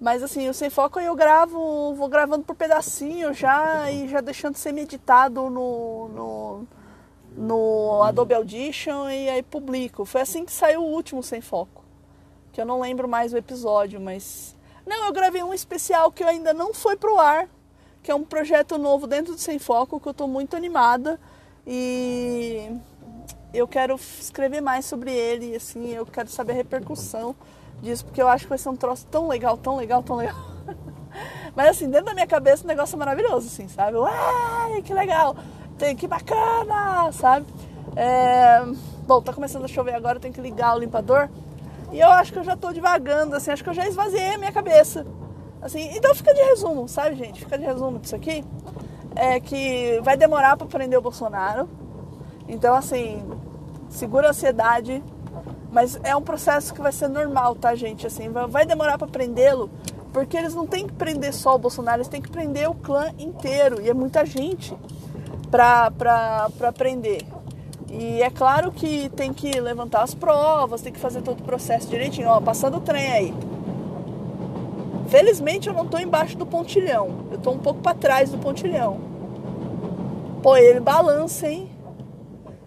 mas 0.00 0.22
assim, 0.22 0.48
o 0.48 0.54
Sem 0.54 0.70
Foco 0.70 1.00
eu 1.00 1.14
gravo, 1.16 1.94
vou 1.94 2.08
gravando 2.08 2.44
por 2.44 2.54
pedacinho 2.54 3.34
já 3.34 3.90
e 3.90 4.08
já 4.08 4.20
deixando 4.20 4.56
ser 4.56 4.72
meditado 4.72 5.50
no, 5.50 6.08
no, 6.08 6.66
no 7.36 8.02
Adobe 8.02 8.34
Audition 8.34 9.08
e 9.08 9.28
aí 9.28 9.42
publico. 9.42 10.04
Foi 10.04 10.20
assim 10.20 10.44
que 10.44 10.52
saiu 10.52 10.82
o 10.82 10.92
último 10.92 11.22
Sem 11.22 11.40
Foco. 11.40 11.84
Que 12.52 12.60
eu 12.60 12.66
não 12.66 12.80
lembro 12.80 13.08
mais 13.08 13.32
o 13.32 13.36
episódio, 13.36 14.00
mas 14.00 14.56
não, 14.86 15.06
eu 15.06 15.12
gravei 15.12 15.42
um 15.42 15.52
especial 15.52 16.10
que 16.10 16.24
ainda 16.24 16.54
não 16.54 16.72
foi 16.72 16.96
pro 16.96 17.18
ar, 17.18 17.46
que 18.02 18.10
é 18.10 18.14
um 18.14 18.24
projeto 18.24 18.78
novo 18.78 19.06
dentro 19.06 19.34
do 19.34 19.40
Sem 19.40 19.58
Foco, 19.58 20.00
que 20.00 20.08
eu 20.08 20.12
estou 20.12 20.26
muito 20.26 20.56
animada 20.56 21.20
e 21.66 22.70
eu 23.52 23.68
quero 23.68 23.94
escrever 24.18 24.60
mais 24.60 24.86
sobre 24.86 25.12
ele, 25.12 25.54
assim, 25.54 25.90
eu 25.90 26.06
quero 26.06 26.30
saber 26.30 26.52
a 26.52 26.56
repercussão 26.56 27.36
disso, 27.82 28.04
porque 28.04 28.20
eu 28.20 28.28
acho 28.28 28.44
que 28.44 28.48
vai 28.48 28.58
ser 28.58 28.70
um 28.70 28.76
troço 28.76 29.06
tão 29.06 29.28
legal, 29.28 29.56
tão 29.56 29.76
legal, 29.76 30.02
tão 30.02 30.16
legal. 30.16 30.36
Mas 31.54 31.68
assim, 31.68 31.90
dentro 31.90 32.06
da 32.06 32.14
minha 32.14 32.26
cabeça 32.26 32.64
o 32.64 32.66
negócio 32.66 32.96
é 32.96 32.98
maravilhoso, 32.98 33.46
assim, 33.46 33.68
sabe? 33.68 33.96
Uai, 33.96 34.80
que 34.82 34.94
legal, 34.94 35.36
tem 35.78 35.96
que 35.96 36.06
bacana, 36.06 37.10
sabe? 37.12 37.46
É... 37.96 38.60
Bom, 39.06 39.22
tá 39.22 39.32
começando 39.32 39.64
a 39.64 39.68
chover 39.68 39.94
agora, 39.94 40.16
eu 40.16 40.20
tenho 40.20 40.34
que 40.34 40.40
ligar 40.40 40.76
o 40.76 40.78
limpador. 40.78 41.28
E 41.90 42.00
eu 42.00 42.10
acho 42.10 42.32
que 42.32 42.38
eu 42.38 42.44
já 42.44 42.56
tô 42.56 42.72
devagando, 42.72 43.34
assim, 43.34 43.50
acho 43.50 43.64
que 43.64 43.70
eu 43.70 43.74
já 43.74 43.86
esvaziei 43.86 44.34
a 44.34 44.38
minha 44.38 44.52
cabeça. 44.52 45.06
Assim, 45.62 45.88
então 45.96 46.14
fica 46.14 46.34
de 46.34 46.40
resumo, 46.42 46.86
sabe, 46.86 47.16
gente? 47.16 47.40
Fica 47.40 47.56
de 47.56 47.64
resumo 47.64 47.98
disso 47.98 48.14
aqui. 48.14 48.44
É 49.16 49.40
que 49.40 49.98
vai 50.02 50.16
demorar 50.16 50.56
para 50.56 50.66
prender 50.66 50.98
o 50.98 51.02
Bolsonaro. 51.02 51.68
Então, 52.46 52.74
assim, 52.74 53.22
segura 53.88 54.26
a 54.26 54.30
ansiedade. 54.30 55.02
Mas 55.70 55.98
é 56.02 56.14
um 56.14 56.22
processo 56.22 56.74
que 56.74 56.80
vai 56.80 56.92
ser 56.92 57.08
normal, 57.08 57.54
tá, 57.54 57.74
gente? 57.74 58.06
Assim, 58.06 58.28
vai 58.30 58.66
demorar 58.66 58.96
para 58.96 59.06
prendê-lo, 59.06 59.70
porque 60.12 60.36
eles 60.36 60.54
não 60.54 60.66
têm 60.66 60.86
que 60.86 60.94
prender 60.94 61.34
só 61.34 61.54
o 61.54 61.58
Bolsonaro, 61.58 61.98
eles 61.98 62.08
têm 62.08 62.22
que 62.22 62.30
prender 62.30 62.70
o 62.70 62.74
clã 62.74 63.10
inteiro. 63.18 63.80
E 63.80 63.88
é 63.88 63.94
muita 63.94 64.24
gente 64.24 64.74
pra, 65.50 65.90
pra, 65.90 66.50
pra 66.56 66.72
prender. 66.72 67.24
E 67.90 68.22
é 68.22 68.30
claro 68.30 68.70
que 68.70 69.08
tem 69.10 69.32
que 69.32 69.50
levantar 69.60 70.02
as 70.02 70.14
provas, 70.14 70.82
tem 70.82 70.92
que 70.92 70.98
fazer 70.98 71.22
todo 71.22 71.40
o 71.40 71.42
processo 71.42 71.88
direitinho. 71.88 72.28
Ó, 72.28 72.40
passando 72.40 72.76
o 72.76 72.80
trem 72.80 73.10
aí. 73.10 73.34
Felizmente 75.08 75.68
eu 75.68 75.74
não 75.74 75.84
estou 75.84 75.98
embaixo 75.98 76.36
do 76.36 76.44
pontilhão. 76.44 77.26
Eu 77.30 77.38
estou 77.38 77.54
um 77.54 77.58
pouco 77.58 77.80
para 77.80 77.96
trás 77.96 78.30
do 78.30 78.38
pontilhão. 78.38 79.00
Pô, 80.42 80.56
ele 80.56 80.80
balança, 80.80 81.48
hein? 81.48 81.70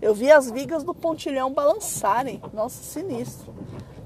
Eu 0.01 0.15
vi 0.15 0.31
as 0.31 0.49
vigas 0.49 0.83
do 0.83 0.95
pontilhão 0.95 1.53
balançarem. 1.53 2.41
Nossa, 2.51 2.81
sinistro. 2.81 3.53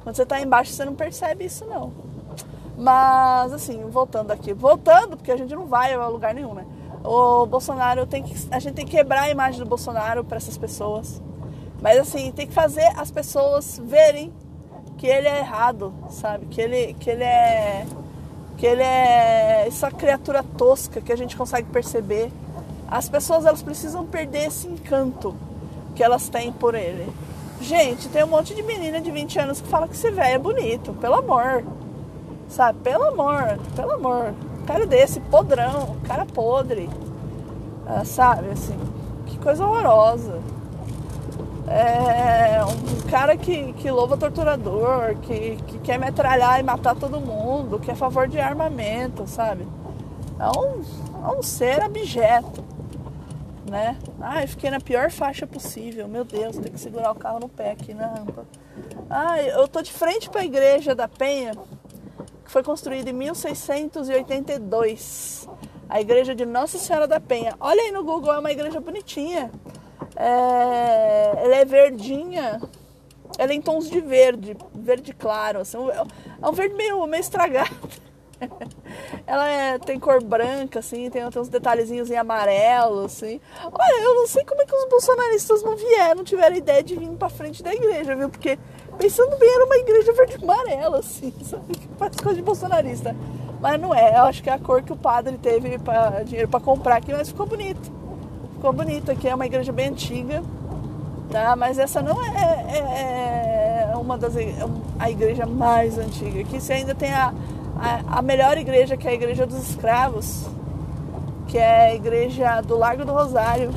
Quando 0.04 0.18
você 0.18 0.24
está 0.24 0.42
embaixo, 0.42 0.74
você 0.74 0.84
não 0.84 0.94
percebe 0.94 1.46
isso, 1.46 1.66
não. 1.66 1.94
Mas, 2.78 3.54
assim, 3.54 3.82
voltando 3.90 4.32
aqui. 4.32 4.54
Voltando, 4.54 5.16
porque 5.16 5.32
a 5.32 5.38
gente 5.38 5.56
não 5.56 5.66
vai 5.66 5.94
a 5.94 6.08
lugar 6.10 6.34
nenhum, 6.34 6.54
né? 6.54 6.66
O 7.06 7.46
Bolsonaro 7.46 8.06
tem 8.06 8.24
que 8.24 8.36
a 8.52 8.60
gente 8.60 8.74
tem 8.74 8.86
que 8.86 8.92
quebrar 8.92 9.24
a 9.24 9.30
imagem 9.30 9.60
do 9.60 9.66
Bolsonaro 9.66 10.24
para 10.24 10.38
essas 10.38 10.58
pessoas. 10.58 11.22
Mas 11.82 12.00
assim, 12.00 12.32
tem 12.32 12.48
que 12.48 12.54
fazer 12.54 12.88
as 12.98 13.12
pessoas 13.12 13.80
verem 13.84 14.34
que 14.98 15.08
ele 15.08 15.28
é 15.28 15.40
errado, 15.40 15.94
sabe? 16.10 16.48
Que 16.48 16.62
ele 16.62 16.94
que 17.00 17.10
ele 17.10 17.24
é 17.24 17.86
que 18.58 18.66
ele 18.66 18.82
é 18.82 19.68
essa 19.68 19.92
criatura 19.92 20.42
tosca 20.42 21.02
que 21.02 21.12
a 21.12 21.16
gente 21.16 21.36
consegue 21.36 21.70
perceber. 21.70 22.32
As 22.88 23.10
pessoas 23.10 23.46
elas 23.46 23.62
precisam 23.62 24.06
perder 24.06 24.48
esse 24.48 24.68
encanto 24.68 25.36
que 25.96 26.04
elas 26.04 26.30
têm 26.30 26.52
por 26.52 26.76
ele. 26.76 27.08
Gente, 27.62 28.10
tem 28.10 28.24
um 28.24 28.28
monte 28.28 28.54
de 28.54 28.62
menina 28.64 29.00
de 29.00 29.12
20 29.12 29.40
anos 29.40 29.62
que 29.62 29.68
fala 29.68 29.88
que 29.88 29.94
esse 29.94 30.10
velho 30.12 30.36
é 30.36 30.38
bonito, 30.38 30.94
pelo 30.94 31.16
amor. 31.16 31.64
Sabe? 32.48 32.80
Pelo 32.80 33.06
amor, 33.06 33.58
pelo 33.76 33.94
amor. 33.94 34.34
Cara 34.66 34.86
desse, 34.86 35.20
podrão, 35.20 35.98
cara 36.08 36.26
podre. 36.26 36.90
Ah, 37.86 38.04
sabe, 38.04 38.50
assim, 38.50 38.78
que 39.28 39.38
coisa 39.38 39.66
horrorosa. 39.66 40.40
É 41.68 42.60
um 42.64 43.10
cara 43.10 43.36
que, 43.36 43.74
que 43.74 43.90
louva 43.90 44.18
torturador, 44.18 45.16
que, 45.22 45.56
que 45.68 45.80
quer 45.80 45.98
metralhar 45.98 46.60
e 46.60 46.64
matar 46.64 46.96
todo 46.96 47.20
mundo, 47.20 47.80
que 47.80 47.90
é 47.90 47.94
a 47.94 47.98
favor 47.98 48.28
de 48.28 48.40
armamento, 48.40 49.26
sabe? 49.28 49.68
É 50.40 50.60
um, 50.60 50.82
é 51.24 51.38
um 51.38 51.42
ser 51.42 51.82
abjeto, 51.82 52.64
né? 53.70 53.98
Ai, 54.22 54.46
fiquei 54.48 54.70
na 54.70 54.80
pior 54.80 55.10
faixa 55.10 55.48
possível. 55.48 56.08
Meu 56.08 56.24
Deus, 56.24 56.58
tem 56.58 56.72
que 56.72 56.80
segurar 56.80 57.12
o 57.12 57.16
carro 57.16 57.40
no 57.40 57.50
pé 57.50 57.72
aqui 57.72 57.94
na 57.94 58.08
rampa. 58.08 58.46
Ai, 59.10 59.50
eu 59.52 59.68
tô 59.68 59.82
de 59.82 59.92
frente 59.92 60.30
para 60.30 60.42
a 60.42 60.46
igreja 60.46 60.94
da 60.94 61.08
Penha, 61.08 61.54
que 62.46 62.52
foi 62.52 62.64
construída 62.64 63.10
em 63.10 63.14
1682. 63.14 65.50
A 65.90 66.00
igreja 66.00 66.36
de 66.36 66.46
Nossa 66.46 66.78
Senhora 66.78 67.08
da 67.08 67.20
Penha. 67.20 67.56
Olha 67.60 67.82
aí 67.82 67.92
no 67.92 68.04
Google, 68.04 68.32
é 68.34 68.40
uma 68.40 68.52
igreja 68.52 68.80
bonitinha. 68.80 69.52
É, 70.16 71.32
ela 71.44 71.56
é 71.56 71.66
verdinha. 71.66 72.62
Ela 73.38 73.52
é 73.52 73.56
em 73.56 73.62
tons 73.62 73.90
de 73.90 74.00
verde, 74.00 74.56
verde 74.74 75.14
claro. 75.14 75.60
Assim, 75.60 75.78
é 75.78 76.48
um 76.48 76.54
verde 76.54 76.76
meio, 76.76 77.06
meio 77.08 77.22
estragado. 77.22 77.76
ela 79.26 79.50
é, 79.50 79.80
tem 79.80 80.00
cor 80.00 80.24
branca, 80.24 80.80
assim, 80.80 81.10
tem, 81.10 81.30
tem 81.30 81.42
uns 81.42 81.50
detalhezinhos 81.50 82.10
em 82.10 82.18
amarelo, 82.18 83.06
assim. 83.06 83.40
Olha, 83.64 84.02
eu 84.02 84.16
não 84.16 84.28
sei 84.28 84.44
como 84.46 84.62
é 84.62 84.66
que 84.66 84.76
os 84.76 84.90
bolsonaristas 84.90 85.64
não 85.64 85.76
vieram, 85.76 86.16
não 86.16 86.24
tiveram 86.24 86.56
ideia 86.56 86.84
de 86.84 86.96
vir 86.96 87.10
pra 87.12 87.30
frente 87.30 87.64
da 87.64 87.74
igreja, 87.74 88.16
viu? 88.16 88.30
Porque, 88.30 88.58
pensando 88.98 89.38
bem, 89.38 89.54
era 89.54 89.66
uma 89.66 89.78
igreja 89.78 90.14
verde 90.14 90.38
amarela, 90.42 91.00
assim, 91.00 91.34
sabe? 91.44 91.76
Parece 91.98 92.18
coisa 92.20 92.38
de 92.38 92.44
bolsonarista. 92.44 93.16
Mas 93.62 93.80
não 93.80 93.94
é, 93.94 94.18
eu 94.18 94.24
acho 94.24 94.44
que 94.44 94.50
é 94.50 94.54
a 94.54 94.60
cor 94.60 94.82
que 94.82 94.94
o 94.94 94.98
padre 94.98 95.38
teve 95.38 95.78
pra, 95.80 96.24
dinheiro 96.24 96.48
para 96.48 96.60
comprar 96.60 96.98
aqui, 96.98 97.12
mas 97.14 97.30
ficou 97.30 97.46
bonito. 97.46 97.92
Ficou 98.56 98.74
bonito 98.74 99.12
aqui, 99.12 99.28
é 99.28 99.36
uma 99.36 99.46
igreja 99.46 99.72
bem 99.72 99.88
antiga, 99.88 100.44
tá? 101.32 101.56
Mas 101.56 101.80
essa 101.80 102.02
não 102.02 102.24
é, 102.24 102.66
é, 102.70 103.90
é 103.92 103.98
uma 103.98 104.18
das 104.18 104.34
a 105.00 105.10
igreja 105.10 105.46
mais 105.46 105.98
antiga. 105.98 106.42
Aqui 106.42 106.60
você 106.60 106.74
ainda 106.74 106.94
tem 106.94 107.12
a, 107.12 107.34
a, 107.78 108.20
a, 108.20 108.22
melhor 108.22 108.58
igreja, 108.58 108.96
que 108.98 109.08
é 109.08 109.12
a 109.12 109.14
igreja 109.14 109.46
dos 109.46 109.70
escravos, 109.70 110.46
que 111.48 111.58
é 111.58 111.92
a 111.92 111.96
igreja 111.96 112.62
do 112.62 112.78
Largo 112.78 113.06
do 113.06 113.14
Rosário. 113.14 113.72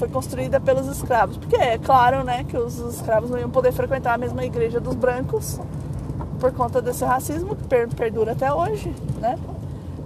Foi 0.00 0.08
construída 0.08 0.58
pelos 0.58 0.86
escravos. 0.86 1.36
Porque 1.36 1.56
é 1.56 1.76
claro, 1.76 2.24
né, 2.24 2.42
que 2.42 2.56
os 2.56 2.78
escravos 2.78 3.28
não 3.28 3.38
iam 3.38 3.50
poder 3.50 3.70
frequentar 3.70 4.14
a 4.14 4.18
mesma 4.18 4.42
igreja 4.42 4.80
dos 4.80 4.94
brancos 4.94 5.60
por 6.40 6.50
conta 6.52 6.80
desse 6.80 7.04
racismo 7.04 7.54
que 7.54 7.64
perdura 7.94 8.32
até 8.32 8.50
hoje, 8.50 8.94
né? 9.20 9.38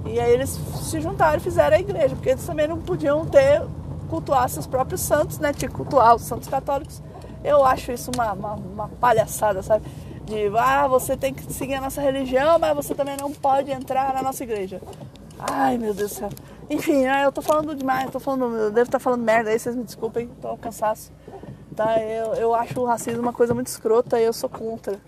E 0.05 0.19
aí 0.19 0.33
eles 0.33 0.51
se 0.51 1.01
juntaram 1.01 1.37
e 1.37 1.41
fizeram 1.41 1.77
a 1.77 1.79
igreja, 1.79 2.17
porque 2.17 2.31
eles 2.31 2.45
também 2.45 2.67
não 2.67 2.79
podiam 2.81 3.25
ter 3.25 3.63
cultuar 4.11 4.49
seus 4.49 4.67
próprios 4.67 5.01
santos, 5.01 5.39
né? 5.39 5.53
Tinha 5.53 5.71
cultuar 5.71 6.17
os 6.17 6.23
santos 6.23 6.49
católicos. 6.49 7.01
Eu 7.45 7.65
acho 7.65 7.93
isso 7.93 8.11
uma, 8.13 8.33
uma, 8.33 8.53
uma, 8.55 8.89
palhaçada, 8.89 9.63
sabe? 9.63 9.85
De, 10.25 10.51
ah, 10.59 10.89
você 10.89 11.17
tem 11.17 11.33
que 11.33 11.53
seguir 11.53 11.75
a 11.75 11.81
nossa 11.81 12.01
religião, 12.01 12.59
mas 12.59 12.75
você 12.75 12.97
também 12.97 13.17
não 13.17 13.31
pode 13.31 13.71
entrar 13.71 14.13
na 14.13 14.25
nossa 14.25 14.43
igreja. 14.43 14.81
Ai, 15.39 15.79
meu 15.79 15.95
Deus 15.95 16.13
do 16.13 16.17
céu. 16.17 16.29
Enfim, 16.71 17.03
né, 17.03 17.25
eu 17.25 17.33
tô 17.33 17.43
falando 17.43 17.75
demais, 17.75 18.07
eu 18.07 18.13
tô 18.13 18.21
falando, 18.21 18.57
eu 18.57 18.71
devo 18.71 18.87
estar 18.87 18.99
falando 18.99 19.23
merda 19.23 19.51
aí, 19.51 19.59
vocês 19.59 19.77
me 19.77 19.85
desculpem, 19.85 20.29
tô 20.41 20.49
ao 20.49 20.57
cansaço. 20.57 21.13
Tá? 21.77 22.01
Eu, 22.01 22.35
eu 22.35 22.55
acho 22.55 22.81
o 22.81 22.85
racismo 22.85 23.21
uma 23.21 23.33
coisa 23.33 23.53
muito 23.53 23.67
escrota 23.67 24.19
e 24.21 24.25
eu 24.25 24.33
sou 24.33 24.49
contra 24.49 24.99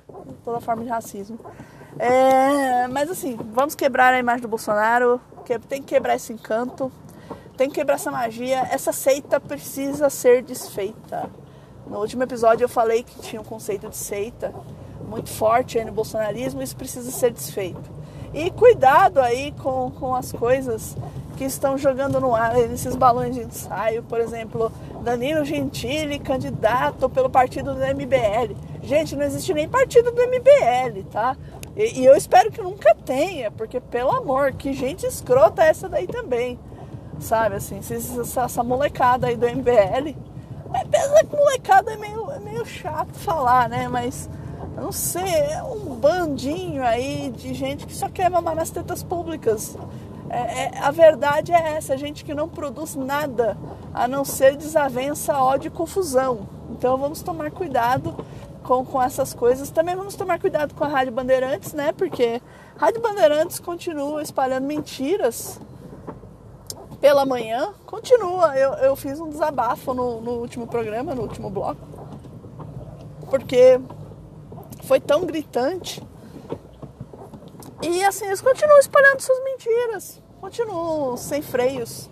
toda 0.44 0.60
forma 0.60 0.82
de 0.82 0.90
racismo. 0.90 1.38
É, 1.98 2.86
mas 2.88 3.10
assim, 3.10 3.38
vamos 3.52 3.74
quebrar 3.74 4.12
a 4.12 4.18
imagem 4.18 4.42
do 4.42 4.48
Bolsonaro, 4.48 5.20
que 5.44 5.58
tem 5.60 5.80
que 5.80 5.94
quebrar 5.94 6.16
esse 6.16 6.32
encanto, 6.32 6.92
tem 7.56 7.68
que 7.68 7.76
quebrar 7.76 7.94
essa 7.94 8.10
magia. 8.10 8.68
Essa 8.70 8.92
seita 8.92 9.40
precisa 9.40 10.10
ser 10.10 10.42
desfeita. 10.42 11.30
No 11.86 12.00
último 12.00 12.24
episódio 12.24 12.64
eu 12.64 12.68
falei 12.68 13.02
que 13.04 13.20
tinha 13.20 13.40
um 13.40 13.44
conceito 13.44 13.88
de 13.88 13.96
seita 13.96 14.52
muito 15.06 15.30
forte 15.30 15.78
aí 15.78 15.84
no 15.84 15.92
bolsonarismo, 15.92 16.62
isso 16.62 16.76
precisa 16.76 17.10
ser 17.10 17.30
desfeito. 17.30 17.95
E 18.36 18.50
cuidado 18.50 19.18
aí 19.18 19.52
com, 19.62 19.90
com 19.90 20.14
as 20.14 20.30
coisas 20.30 20.94
que 21.36 21.44
estão 21.44 21.78
jogando 21.78 22.20
no 22.20 22.34
ar, 22.34 22.58
esses 22.58 22.94
balões 22.94 23.34
de 23.34 23.40
ensaio, 23.40 24.02
por 24.02 24.20
exemplo, 24.20 24.70
Danilo 25.02 25.44
Gentili, 25.44 26.18
candidato 26.18 27.08
pelo 27.08 27.30
partido 27.30 27.74
do 27.74 27.80
MBL. 27.80 28.54
Gente, 28.82 29.16
não 29.16 29.24
existe 29.24 29.54
nem 29.54 29.66
partido 29.66 30.12
do 30.12 30.20
MBL, 30.20 31.02
tá? 31.10 31.36
E, 31.74 32.02
e 32.02 32.06
eu 32.06 32.14
espero 32.14 32.52
que 32.52 32.60
nunca 32.60 32.94
tenha, 32.94 33.50
porque 33.50 33.80
pelo 33.80 34.12
amor, 34.12 34.52
que 34.52 34.72
gente 34.72 35.06
escrota 35.06 35.64
é 35.64 35.68
essa 35.68 35.88
daí 35.88 36.06
também 36.06 36.58
sabe? 37.20 37.56
Assim, 37.56 37.78
essa, 37.78 38.42
essa 38.42 38.62
molecada 38.62 39.26
aí 39.26 39.36
do 39.36 39.46
MBL. 39.46 40.14
Apesar 40.72 41.24
que 41.24 41.36
molecada 41.36 41.92
é 41.92 41.96
meio, 41.96 42.30
é 42.30 42.38
meio 42.38 42.64
chato 42.66 43.14
falar, 43.14 43.68
né? 43.68 43.88
Mas, 43.88 44.28
eu 44.76 44.82
não 44.82 44.92
sei, 44.92 45.22
é 45.22 45.62
um 45.62 45.94
bandinho 45.94 46.84
aí 46.84 47.30
de 47.30 47.54
gente 47.54 47.86
que 47.86 47.94
só 47.94 48.10
quer 48.10 48.30
mamar 48.30 48.54
nas 48.54 48.68
tetas 48.68 49.02
públicas. 49.02 49.74
É, 50.28 50.64
é, 50.64 50.78
a 50.80 50.90
verdade 50.90 51.52
é 51.52 51.76
essa, 51.76 51.96
gente 51.96 52.24
que 52.24 52.34
não 52.34 52.48
produz 52.48 52.94
nada 52.94 53.56
a 53.94 54.06
não 54.06 54.24
ser 54.24 54.54
desavença, 54.56 55.38
ódio 55.38 55.68
e 55.68 55.70
confusão. 55.70 56.46
Então 56.70 56.98
vamos 56.98 57.22
tomar 57.22 57.50
cuidado 57.50 58.14
com, 58.62 58.84
com 58.84 59.00
essas 59.00 59.32
coisas. 59.32 59.70
Também 59.70 59.96
vamos 59.96 60.14
tomar 60.14 60.38
cuidado 60.38 60.74
com 60.74 60.84
a 60.84 60.88
Rádio 60.88 61.12
Bandeirantes, 61.12 61.72
né? 61.72 61.92
Porque 61.92 62.42
a 62.78 62.84
Rádio 62.84 63.00
Bandeirantes 63.00 63.58
continua 63.58 64.22
espalhando 64.22 64.66
mentiras 64.66 65.58
pela 67.00 67.24
manhã, 67.24 67.72
continua. 67.86 68.54
Eu, 68.58 68.72
eu 68.74 68.96
fiz 68.96 69.18
um 69.20 69.30
desabafo 69.30 69.94
no, 69.94 70.20
no 70.20 70.32
último 70.32 70.66
programa, 70.66 71.14
no 71.14 71.22
último 71.22 71.48
bloco, 71.48 71.80
porque 73.30 73.80
foi 74.86 75.00
tão 75.00 75.26
gritante. 75.26 76.02
E 77.82 78.04
assim, 78.04 78.26
eles 78.26 78.40
continuam 78.40 78.78
espalhando 78.78 79.20
suas 79.20 79.42
mentiras, 79.44 80.22
continuam 80.40 81.16
sem 81.16 81.42
freios, 81.42 82.08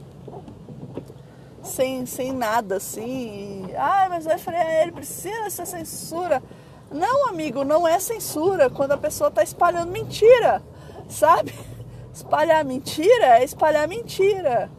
sem, 1.62 2.04
sem 2.04 2.32
nada 2.32 2.76
assim. 2.76 3.66
Ah, 3.76 4.06
mas 4.10 4.24
vai 4.24 4.38
frear 4.38 4.82
ele, 4.82 4.92
precisa 4.92 5.48
ser 5.48 5.66
censura. 5.66 6.42
Não, 6.90 7.28
amigo, 7.28 7.64
não 7.64 7.88
é 7.88 7.98
censura 7.98 8.68
quando 8.68 8.92
a 8.92 8.98
pessoa 8.98 9.28
está 9.28 9.42
espalhando 9.42 9.90
mentira, 9.90 10.62
sabe? 11.08 11.54
Espalhar 12.12 12.64
mentira 12.64 13.40
é 13.40 13.44
espalhar 13.44 13.88
mentira. 13.88 14.70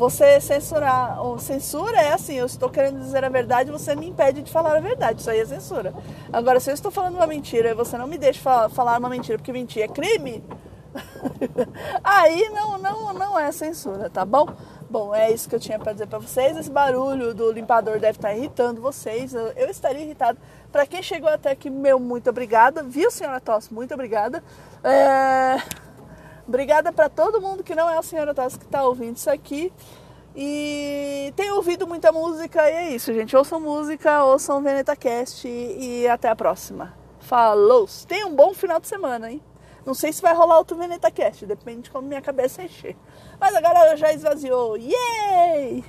Você 0.00 0.40
censurar, 0.40 1.18
censura 1.40 2.00
é 2.00 2.14
assim, 2.14 2.32
eu 2.32 2.46
estou 2.46 2.70
querendo 2.70 3.00
dizer 3.00 3.22
a 3.22 3.28
verdade, 3.28 3.70
você 3.70 3.94
me 3.94 4.08
impede 4.08 4.40
de 4.40 4.50
falar 4.50 4.74
a 4.78 4.80
verdade. 4.80 5.20
Isso 5.20 5.28
aí 5.28 5.40
é 5.40 5.44
censura. 5.44 5.92
Agora, 6.32 6.58
se 6.58 6.70
eu 6.70 6.74
estou 6.74 6.90
falando 6.90 7.16
uma 7.16 7.26
mentira 7.26 7.68
e 7.68 7.74
você 7.74 7.98
não 7.98 8.06
me 8.06 8.16
deixa 8.16 8.40
falar, 8.40 8.70
falar 8.70 8.98
uma 8.98 9.10
mentira 9.10 9.36
porque 9.36 9.52
mentir 9.52 9.82
é 9.82 9.88
crime, 9.88 10.42
aí 12.02 12.48
não, 12.48 12.78
não, 12.78 13.12
não 13.12 13.38
é 13.38 13.52
censura, 13.52 14.08
tá 14.08 14.24
bom? 14.24 14.48
Bom, 14.88 15.14
é 15.14 15.30
isso 15.30 15.46
que 15.46 15.56
eu 15.56 15.60
tinha 15.60 15.78
para 15.78 15.92
dizer 15.92 16.06
para 16.06 16.18
vocês. 16.18 16.56
Esse 16.56 16.70
barulho 16.70 17.34
do 17.34 17.52
limpador 17.52 18.00
deve 18.00 18.16
estar 18.16 18.34
irritando 18.34 18.80
vocês. 18.80 19.34
Eu, 19.34 19.48
eu 19.48 19.68
estaria 19.68 20.00
irritado. 20.00 20.38
Para 20.72 20.86
quem 20.86 21.02
chegou 21.02 21.28
até 21.28 21.50
aqui, 21.50 21.68
meu 21.68 22.00
muito 22.00 22.30
obrigada. 22.30 22.82
Viu, 22.82 23.10
senhora 23.10 23.38
Tosse? 23.38 23.74
Muito 23.74 23.92
obrigada. 23.92 24.42
É... 24.82 25.89
Obrigada 26.50 26.92
para 26.92 27.08
todo 27.08 27.40
mundo 27.40 27.62
que 27.62 27.76
não 27.76 27.88
é 27.88 27.96
a 27.96 28.02
senhora 28.02 28.34
Tassi 28.34 28.58
que 28.58 28.64
está 28.64 28.82
ouvindo 28.82 29.16
isso 29.16 29.30
aqui. 29.30 29.72
E 30.34 31.32
tem 31.36 31.48
ouvido 31.52 31.86
muita 31.86 32.10
música 32.10 32.68
e 32.68 32.72
é 32.72 32.90
isso, 32.90 33.14
gente. 33.14 33.36
Ouçam 33.36 33.60
música, 33.60 34.24
ouçam 34.24 34.60
Veneta 34.60 34.96
Cast 34.96 35.46
e, 35.46 36.00
e 36.00 36.08
até 36.08 36.28
a 36.28 36.34
próxima. 36.34 36.92
Falou! 37.20 37.88
Tenha 38.08 38.26
um 38.26 38.34
bom 38.34 38.52
final 38.52 38.80
de 38.80 38.88
semana, 38.88 39.30
hein? 39.30 39.40
Não 39.86 39.94
sei 39.94 40.12
se 40.12 40.20
vai 40.20 40.34
rolar 40.34 40.58
outro 40.58 40.76
Veneta 40.76 41.08
Cast, 41.08 41.46
depende 41.46 41.82
de 41.82 41.90
como 41.92 42.08
minha 42.08 42.20
cabeça 42.20 42.64
encher. 42.64 42.96
Mas 43.38 43.54
agora 43.54 43.96
já 43.96 44.12
esvaziou. 44.12 44.76
Yay! 44.76 45.84